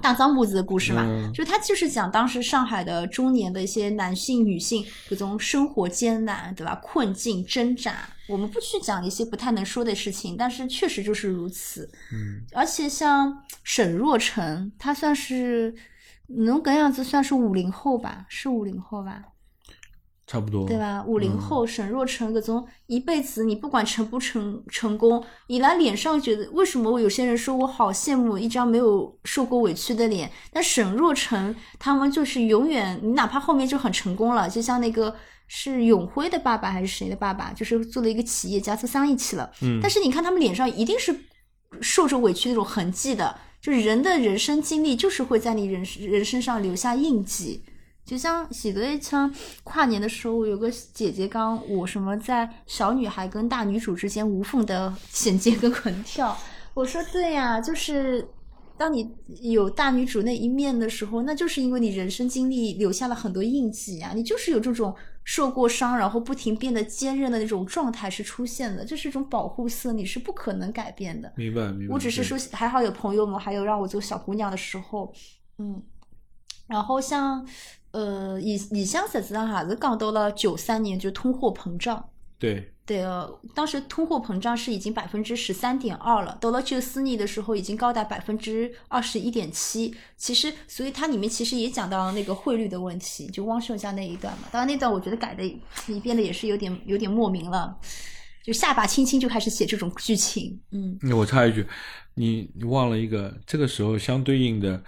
[0.00, 6.78] 大张母子的故事嘛，嗯就是他就是讲当时上海的中年的一些男性、女性这种生活艰难，对吧？
[6.82, 8.08] 困境、挣扎。
[8.28, 11.90] 我们不去讲一些不太能说的事情，但是确实就是如此。
[12.12, 15.74] 嗯，而且像沈若晨，他算是
[16.26, 18.26] 能搿样子算是五零后吧？
[18.28, 19.22] 是五零后吧？
[20.28, 20.76] 差不多，对？
[20.76, 21.02] 吧？
[21.06, 35.16] 五零后沈若晨搿种一辈子，你不管成不成成功，你来脸上觉得为什么我有些人说我好羡慕一张没有受过委屈的脸，但沈若晨他们就是永远，你哪怕后面就很成功了，就像那个
[35.46, 41.18] 是永辉的爸爸还是谁的爸爸，就是做了一个企业家做生意去了，嗯但是你看他们脸上一定是
[41.80, 47.62] 受着委屈那种痕迹的，就是人的人生经历就是会在你人人身上留下印记。
[48.08, 49.30] 就像前头一枪
[49.62, 56.34] 跨年的时候，有个姐姐刚我什么在小女孩跟大女主之间无缝的衔接跟横跳，
[56.72, 58.26] 我说对呀、就是
[58.78, 71.30] 当你有大女主那一面的时候，那就是因为你人生经历留下了很多印记啊，你就是有这种受过伤，然后不停变得坚韧的那种状态是出现的，这是一种保护色，你是不可能改变的。
[71.36, 71.92] 明白明白。
[71.92, 75.12] 我只是说，还好有朋友们，还有让我做小姑娘的时候，
[75.58, 75.82] 嗯，
[76.66, 77.46] 然后像
[77.90, 82.08] 呃，里里向实际上还是讲到了九三年就通货膨胀，
[82.38, 89.94] 对，对呃，当时通货膨胀是已经百分之十三点二了，到了九四年的时候已经高达百分之二十一点七。
[90.16, 94.48] 其实，所以它里面其实也讲到那个汇率的问题，就汪秀家那一段嘛。
[94.52, 95.42] 当然那段我觉得改的
[95.86, 97.76] 你变得也是有点有点莫名了，
[98.44, 100.98] 就下巴轻轻就开始写这种剧情，嗯。
[101.16, 101.66] 我插一句，
[102.14, 104.82] 你你忘了一个，这个时候相对应的，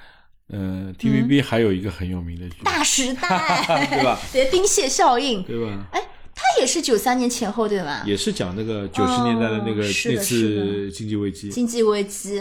[0.52, 4.18] 呃，TVB 还有一个很有名的剧，嗯大时代， 对吧？
[4.32, 5.86] 对，丁蟹效应，对吧？
[5.92, 6.00] 哎，
[6.34, 8.02] 它也是九三年前后，对吧？
[8.04, 11.50] 也是讲那个九十年代的那个、那是次经济危机。
[11.50, 12.40] 经济危机，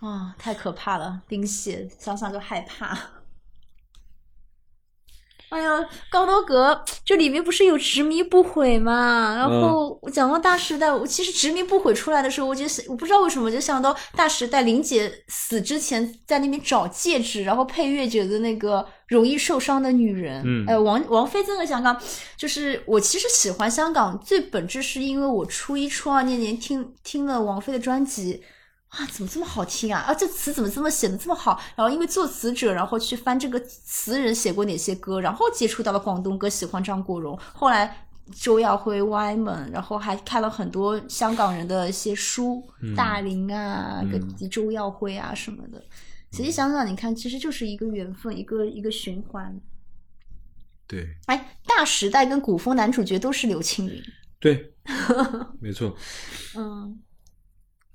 [0.00, 1.20] 啊、太可怕了！
[1.28, 2.96] 丁蟹想想就害怕。
[5.48, 9.36] 哎呀，高多格这里面不是有执迷不悔嘛？
[9.36, 20.42] 然后我讲到大时代，我其实执迷不悔出来的时候，我就想我不知道为什么就想到大时代林姐死之前在那边找戒指，然后配乐者的那个容易受伤的女人。
[20.44, 21.96] 嗯哎，王王菲真的香港，
[22.36, 28.42] 就是我其实喜欢香港最本质是因为我初一初二那年听听了王菲的专辑。
[28.88, 30.00] 啊，怎么这么好听啊！
[30.00, 31.60] 啊，这词怎么这么写的这么好？
[31.74, 37.38] 然后因为作词者，然后去翻这个词人写过哪些歌，然后接触到了广东歌，喜欢张国荣。
[37.52, 42.62] 后来周耀辉、歪门，然后还看了很多香港人的一些书，
[42.96, 45.82] 大林啊，嗯跟周耀辉啊什么的。
[46.30, 49.60] 仔细想想，你看，其实就是一个缘分，一个一个循环。
[50.88, 54.02] 对哎，大时代跟古风男主角都是刘青云，
[54.38, 54.72] 对，
[55.60, 55.96] 没错。
[56.56, 56.98] 嗯，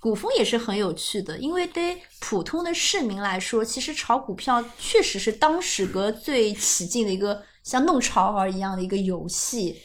[0.02, 9.76] 古风也是很有趣的，因为对普通的市民来说，其实炒股票确实是当时个最起劲的一个像弄潮儿一样的一个游戏。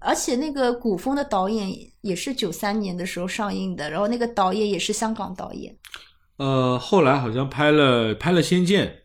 [0.00, 1.72] 而且那个古风的导演
[2.02, 5.74] 也是九三年的时候上映的，然后那个导演也是香港导演
[6.36, 9.04] 呃，后来好像拍了拍了《仙剑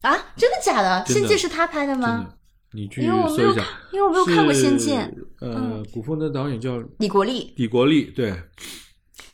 [0.00, 1.04] 啊，真的假的？
[1.06, 2.38] 的仙剑是他拍的》，吗的？，
[2.72, 5.06] 你去因为我没有搜一下看，因为我没有看过《仙剑》。
[5.14, 8.34] 是呃，古风的导演叫李国立，李国立，对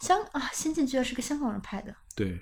[0.01, 2.41] 香啊，《仙剑》居然是个香港人拍的，对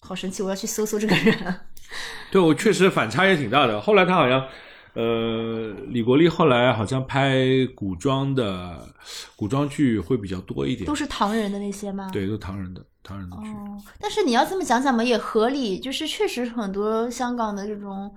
[0.00, 0.42] 好神奇！
[0.42, 1.60] 我要去搜搜这个人。
[2.30, 3.80] 对，我确实反差也挺大的。
[3.80, 4.46] 后来他好像，
[4.94, 7.44] 呃，李国立后来好像拍
[7.74, 8.94] 古装的
[9.34, 12.08] 古装剧会比较多一点都，是唐人的那些吗？
[12.12, 13.48] 对，都是唐人的唐人的剧。
[13.48, 18.14] 哦，但是你要这么讲讲嘛，也合理，就是确实很多香港的这种，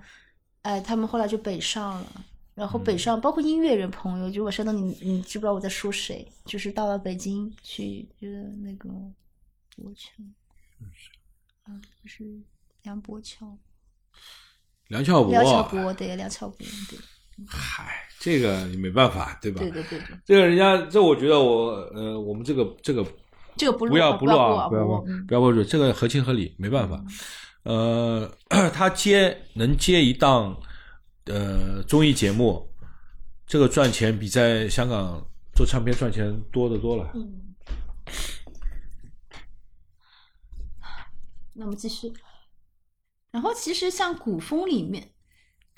[0.62, 2.06] 哎，他们后来就北上了，
[2.54, 6.26] 然后北上、包括音乐人朋友，就我山东，你你知不知道我在说谁？
[6.44, 8.88] 就是到了北京去，就是那个
[9.76, 10.10] 博乔，
[11.68, 12.24] 嗯，就是
[12.82, 13.56] 梁博乔，
[14.88, 16.98] 梁翘柏，梁翘柏，对，梁翘柏，对，
[17.46, 19.60] 嗨，这个也没办法，对吧？
[19.60, 23.02] 对对对对，这个人家，这我觉得我呃，我们这个这个
[23.56, 24.86] 这个不要不录啊，不不要
[25.26, 27.02] 不要播出，这个合情合理，没办法。
[27.62, 28.30] 呃，
[28.74, 30.58] 他接能接一档
[31.32, 32.68] 呃综艺节目，
[33.46, 35.24] 这个赚钱比在香港
[35.54, 37.10] 做唱片赚钱多得多了。
[37.14, 37.54] 嗯，
[41.54, 42.12] 那么继续。
[43.30, 45.12] 然后其实像古风里面，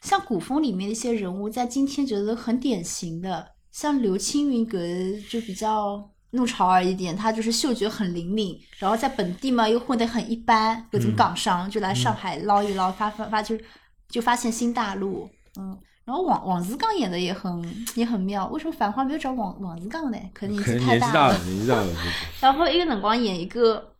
[0.02, 4.78] 像古风里面的一些人物，在今天觉得很典型的，像刘青云格
[5.28, 13.58] 就比较弄潮儿一点，他就是嗅觉很灵敏，然后在本地嘛又混得很一般，各种港商就来上海捞一捞，发发发就
[14.08, 15.28] 就发现新大陆，
[15.58, 15.78] 嗯。
[16.04, 20.18] 然后王王子刚演的也很也很妙，为什么《繁花》没有找王王子刚呢？
[20.34, 21.38] 可能年纪大了，。
[21.44, 21.86] 年纪大了，
[22.42, 23.94] 然后一个辰光演一个，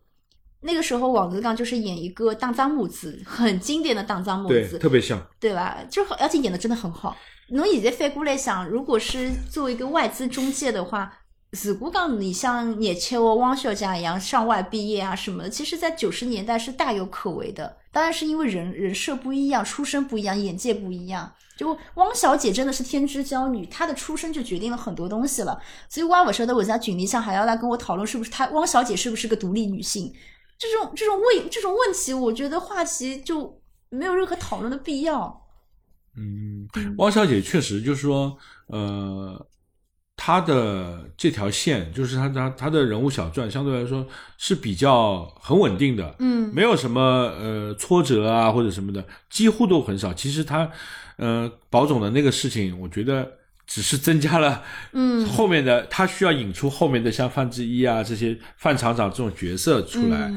[0.62, 5.24] 那个时候王子刚就是演一个打脏母子，很经典的打脏母，子，特别像。
[5.38, 5.78] 对吧？
[5.88, 7.16] 就而且演的真的很好。
[7.50, 11.12] 侬现在反过来想，如果是作为一个外资中介的话，
[11.52, 17.76] 如果讲你像聂切沃、汪小姐一样上外毕业啊什么的，其实在九十年代是大有可为的。
[17.90, 21.30] 当然是因为人人设不一样，出身不一样，眼界不一样。
[21.54, 25.60] 就汪小姐真的是天之娇女，她的出身就决定了很多东西了。
[25.90, 30.10] 所以我我说的我家举例上还要来跟我讨论是不是她汪小姐是不是个独立女性，
[30.58, 35.42] 这种这种问这种问题，我觉得话题就没有任何讨论的必要。
[36.16, 38.36] 嗯，汪小姐确实就是说，
[38.68, 39.46] 呃，
[40.24, 44.06] 她的这条线就是他他他的人物小传相对来说
[44.38, 50.14] 是比较很稳定的，嗯，没有什么呃挫折啊或者什么的，几乎都很少。
[50.14, 50.70] 其实他，
[51.16, 53.28] 呃，保总的那个事情，我觉得
[53.66, 54.62] 只是增加了，
[54.92, 60.32] 嗯，后面的他需要引出后面的像范志毅啊这些范厂长这种角色出来，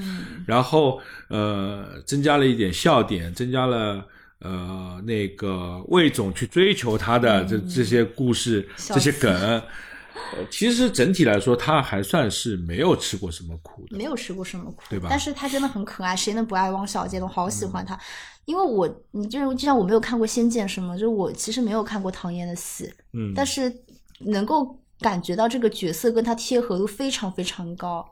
[0.48, 4.04] 然后呃增加了一点笑点，增加了。
[4.40, 15.08] 呃，那个魏总去追求他的这这些故事、这些梗，呃，其实整体来说，他还算是没有吃过什么苦的，没有吃过什么苦，对吧？
[15.10, 17.20] 但是他真的很可爱，谁能不爱汪小姐？
[17.22, 17.98] 我好喜欢她，
[18.46, 23.74] 因为我，你就是就像我没有看过《仙剑》什么，就是我其实没有看过唐嫣的戏，嗯，但是
[24.20, 28.06] 能够感觉到这个角色跟她贴合度非常非常高。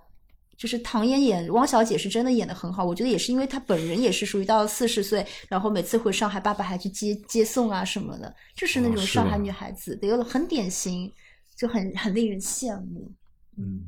[0.56, 11.12] 就是唐嫣演汪小姐是真的演的很好，我觉得也是因为她本人也是属于到了四十岁，然后每次回上海，爸爸还去接接送啊什么的，就是那种上海女孩子，得了很典型，
[11.58, 13.12] 就很很令人羡慕。
[13.58, 13.82] 嗯，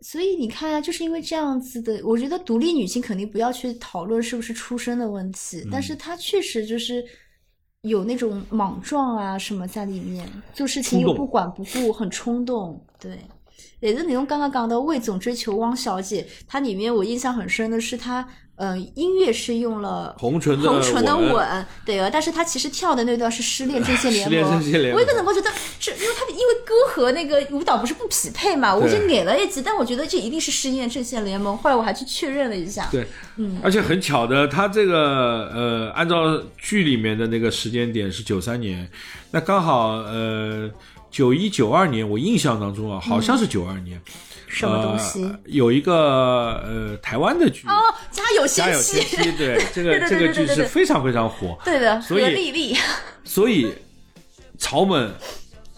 [0.00, 7.04] 所以你看啊，就是因为这样子的，我觉得独立女性肯定不要去讨论是不是出身的问题，但是她确实就是
[7.82, 13.18] 有那种莽撞啊什么在里面，做事情又不管不顾，很冲动，对。
[13.80, 24.92] 也是你用刚刚讲的魏总追求汪小姐，它里面我印象很深的是它，呃，音乐是用了红唇的红唇的吻吻，对啊，但是他其实跳的那段是失恋阵线联 失恋盟，阵线联。
[24.92, 25.48] 盟我一个能够觉得
[25.78, 33.06] 这，因为它的因为歌和那个舞蹈不是不匹配嘛，我就对给了一集，但我觉得这一定是失恋阵线联盟，后来我还去确认了一下，对，
[33.36, 38.90] 嗯，而且很巧的，它这个呃，按照剧里面的那个时间点是九三年，
[39.30, 40.68] 那刚好呃
[41.10, 43.98] 九一九二年，我印象当中啊，好像是九二年。
[43.98, 44.12] 嗯
[44.50, 45.22] 什么东西？
[45.24, 45.94] 呃有一个
[46.64, 52.74] 呃台湾的剧哦，家有家有仙妻对 这个这个剧是非常非常火，对的，所以
[53.24, 53.70] 所以
[54.56, 55.10] 草蜢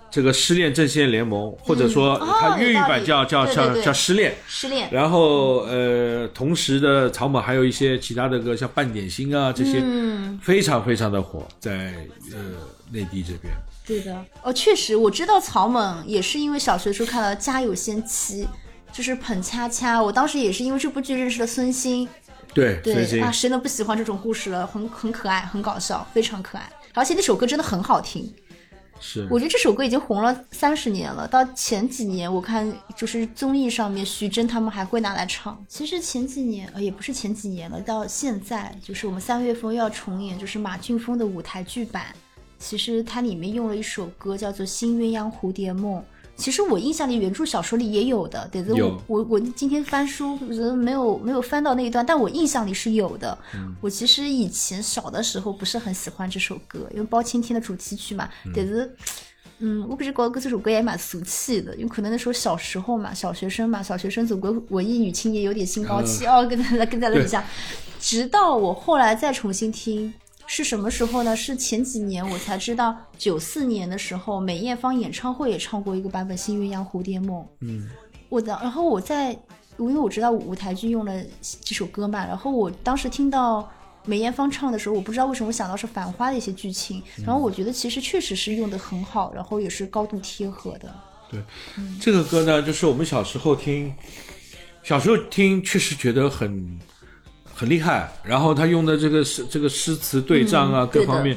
[0.08, 10.38] 这个失恋阵线联盟，或者说哦它粤语版叫叫叫叫失恋，失恋，然后呃，同时的草蜢还有一些其他的歌，像半点心啊这些，嗯。
[10.40, 11.92] 非常非常的火，在
[12.32, 12.38] 呃
[12.92, 13.52] 内地这边。
[13.90, 18.44] 对的，哦，确实，我知道草蜢也是因为小学时候看了《家有仙妻》，
[18.96, 22.08] 就是捧恰恰，我当时也是因为这部剧认识了孙兴。
[22.54, 24.64] 对，对啊，谁能不喜欢这种故事了？
[24.64, 26.70] 很很可爱，很搞笑，非常可爱。
[26.94, 28.32] 而且那首歌真的很好听，
[29.00, 31.26] 是我觉得这首歌已经红了三十年了。
[31.26, 35.60] 到前几年，我看就是综艺上面徐峥他们还会拿来唱。
[35.68, 42.06] 其实前几年呃也不是前几年了，到现在就是我们三月份又要重演，就是马俊峰的舞台剧版。
[42.60, 46.00] 其实它里面用了一首歌叫做《新鸳鸯蝴蝶梦》。
[46.36, 53.36] 其实我印象里原著小说里也有的，得是我我我今天翻书，我觉得没有没有翻到那一段，但我印象里是有的。
[53.80, 58.94] 我其实以前小的时候不是很喜欢这首歌，因为包青天的主题曲嘛，但是。
[59.62, 67.44] 嗯，我不是觉得这首歌也蛮俗气的，因为可能那时候小时候嘛，小学生嘛，小学生总归文艺女青年有点心高气傲，跟大家跟大家一下。
[68.00, 70.14] 直到我后来再重新听，
[70.52, 71.36] 是什么时候呢？
[71.36, 77.40] 是前几年我才知道，九四年的时候，梅艳芳演唱会也唱过一个版本《新鸳鸯蝴蝶梦》。
[77.60, 77.88] 嗯，
[78.28, 79.30] 我的，然后我在，
[79.78, 81.22] 因为我知道舞台剧用了
[81.62, 83.70] 这首歌嘛，然后我当时听到
[84.04, 90.92] 梅艳芳唱的时候，我不知道为什么想到是《繁花》的一些剧情，然后我觉得其实确实是用的很好，然后也是高度贴合的。
[91.30, 91.40] 对，
[92.00, 93.94] 这个歌呢，就是我们小时候听，
[94.82, 96.76] 小时候听确实觉得很
[97.60, 98.10] 很厉害。
[98.24, 101.36] 然后他用的这个诗这个诗词对仗啊，嗯各方面。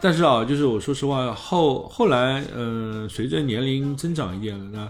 [0.00, 4.88] 但是啊，就是我说实话，后后来，呃，随着年龄增长一点了呢，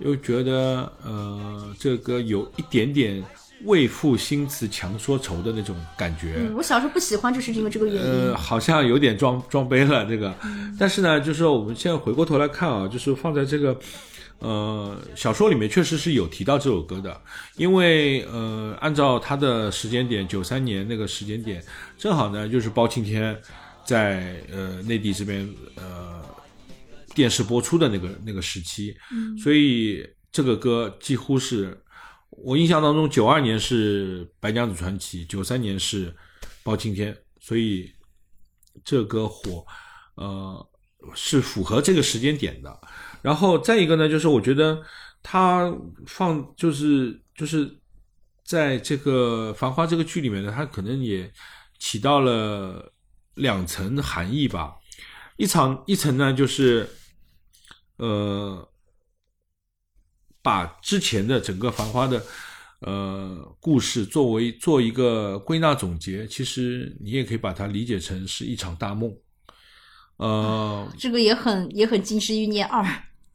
[0.00, 3.24] 又觉得呃，这个有一点点
[3.64, 6.34] 为赋新词强说愁的那种感觉。
[6.40, 8.02] 嗯，我小时候不喜欢，就是因为这个原因。
[8.02, 10.34] 呃，好像有点装装杯了这个，
[10.78, 13.74] 但是呢，就是说我们现在回过头来看啊，就是放在这个
[14.42, 17.22] 呃小说里面确实是有提到这首歌的，
[17.56, 21.64] 因为呃按照他的时间点，九三年那个时间点，
[21.96, 23.40] 正好呢就是包青天
[23.84, 26.20] 在呃内地这边呃
[27.14, 28.92] 电视播出的那个那个时期，
[29.40, 31.80] 所以这个歌几乎是
[32.30, 36.12] 我印象当中，九二年是《白娘子传奇》，九三年是
[36.64, 37.92] 包青天，所以
[38.84, 39.64] 这歌火，
[40.16, 40.66] 呃，
[41.14, 42.80] 是符合这个时间点的。
[43.22, 44.82] 然后再一个呢，就是我觉得
[45.22, 45.72] 它
[46.06, 47.70] 放就是就是
[48.44, 51.32] 在这个《繁花》这个剧里面呢，它可能也
[51.78, 52.92] 起到了
[53.34, 54.74] 两层含义吧。
[55.36, 56.88] 一场一层呢，就是
[57.96, 58.68] 呃，
[60.42, 62.22] 把之前的整个《繁花》的
[62.80, 69.16] 呃故事作为做一个归纳总结，其实你也可以把它理解成是一场大梦。
[70.16, 72.84] 呃，这个也很也很金枝欲孽二，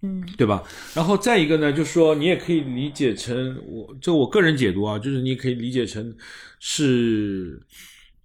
[0.01, 0.63] 嗯，对吧？
[0.93, 6.15] 然后再一个呢，就是说你也可以理解成我这我个人解读啊，就是你可以理解成
[6.59, 7.59] 是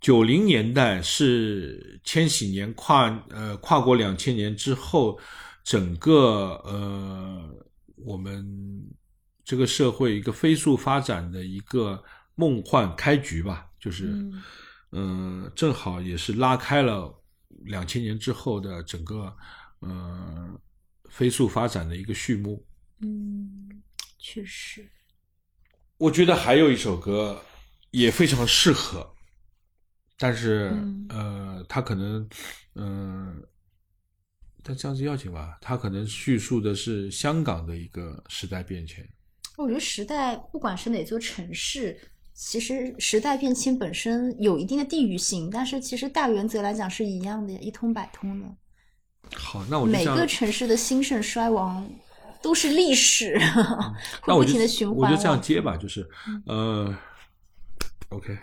[0.01, 5.19] 九零年代是千禧年跨呃跨过两千年之后，
[5.65, 7.41] 整个呃
[7.97, 8.45] 我们
[9.45, 12.03] 这个社会一个飞速发展的一个
[12.35, 14.07] 梦幻开局吧，就是
[14.91, 17.11] 嗯、呃正好也是拉开了
[17.65, 19.35] 两千年之后的整个
[19.81, 20.51] 呃
[21.13, 22.65] 飞速发展的一个序幕。
[23.01, 23.83] 嗯，
[24.19, 24.89] 确实，
[25.99, 27.41] 我觉得还有一首歌
[27.91, 29.15] 也非常适合，
[30.19, 32.27] 但是、嗯呃，它可能
[32.75, 33.49] 嗯、呃
[34.65, 39.05] 但这样子要紧吧，它可能叙述的是香港的一个时代变迁。
[39.57, 41.99] 我觉得时代不管是哪座城市，
[42.33, 48.57] 其实时代变迁本身有一定的地域性，但是其实大原则来讲是一样的，一通百通的。
[49.37, 51.89] 好，那我就每个城市的兴盛衰亡
[52.43, 53.39] 都是历史，
[54.23, 54.99] 会不停的循环。
[54.99, 56.09] 我就这样接吧，就是
[56.47, 56.95] 呃
[58.11, 58.37] ，OK，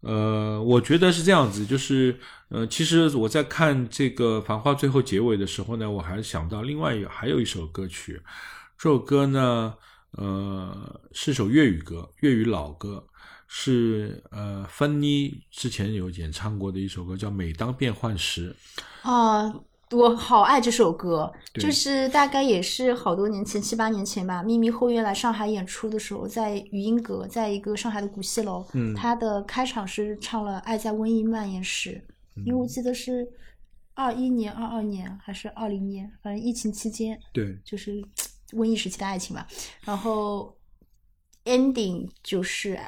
[0.00, 2.18] 呃，我觉得是这样子，就是
[2.48, 8.20] 呃，其实我在看这个《繁花》最后结尾的时候呢，我还想到另外有还有一首歌曲，
[8.78, 9.74] 这首歌呢，
[10.12, 13.04] 呃，是首粤语歌，粤语老歌。
[13.50, 18.54] 是呃，芬妮之前有演唱过的一首歌，叫《每当变幻时》。
[19.10, 19.50] 啊，
[19.90, 24.42] 我好爱这首歌，就是大概也是好多年前，七八年前吧。
[24.42, 32.02] 咪咪后院来上海演出的时候，在余音阁，在一个上海的古戏楼，嗯他的开场是唱了《爱在瘟疫蔓延时》，
[32.44, 33.26] 因为我记得是
[33.94, 38.02] 二一年、二二年还是二零年，反正疫情期间，对，就是
[38.50, 39.46] 瘟疫时期的爱情吧。
[39.84, 40.54] 然后
[41.44, 42.78] ending 就是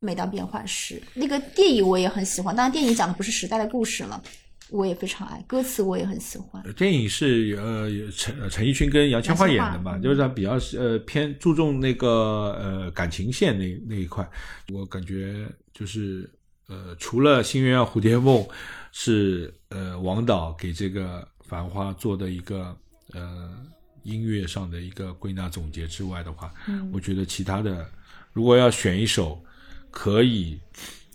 [0.00, 4.22] 每当变幻时，那个电影我也很喜欢，当然电影讲的不是时代的故事了，
[4.70, 6.62] 我也非常爱，歌词我也很喜欢。
[6.74, 12.08] 电影是呃陈呃陈奕迅跟杨千嬅演的嘛，就是他比较呃偏注重那个
[12.60, 14.28] 呃感情线那那一块，
[14.72, 16.30] 我感觉就是
[16.66, 18.42] 呃除了《新鸳鸯蝴蝶梦》
[18.92, 22.76] 是呃王导给这个《繁花》做的一个
[23.14, 23.50] 呃
[24.02, 27.90] 音乐上的一个归纳总结之外的话，嗯我觉得其他的
[28.32, 29.42] 如果要选一首
[29.90, 30.58] 可以。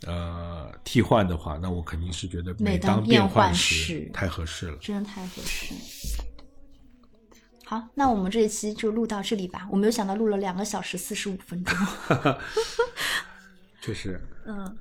[0.06, 4.78] 呃，替换的话，那我肯定是觉得每当当变变幻时时太合适了。
[4.78, 5.74] 真的太合适。
[7.66, 9.68] 好，那我们这一期就录到这里吧。
[9.72, 11.78] 我没有想到录了两个小时四十五分钟。
[13.82, 14.78] 确实，嗯，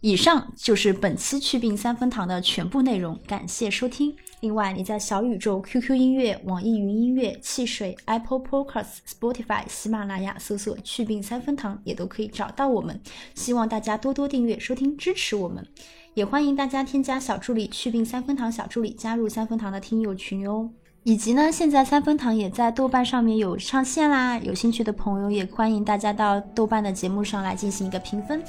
[0.00, 4.16] 以上就是本期祛病三分堂的全部内容，感谢收听。
[4.44, 13.00] 另外，你在小宇宙、QQ 音乐、网易云音乐、汽水、Apple Podcasts、Spotify、喜马拉雅搜索“祛病三分堂”也都可以找到我们。
[13.34, 15.66] 希望大家多多订阅、收听、支持我们，
[16.12, 20.68] 也欢迎大家添加小助理“祛病三分堂”小助理，加入三分堂的听友群哦。
[21.04, 28.42] 以及呢，现在三分堂也在豆瓣上面有上线啦，有兴趣的朋友也欢迎大家到豆瓣的节目上来进行一个评分。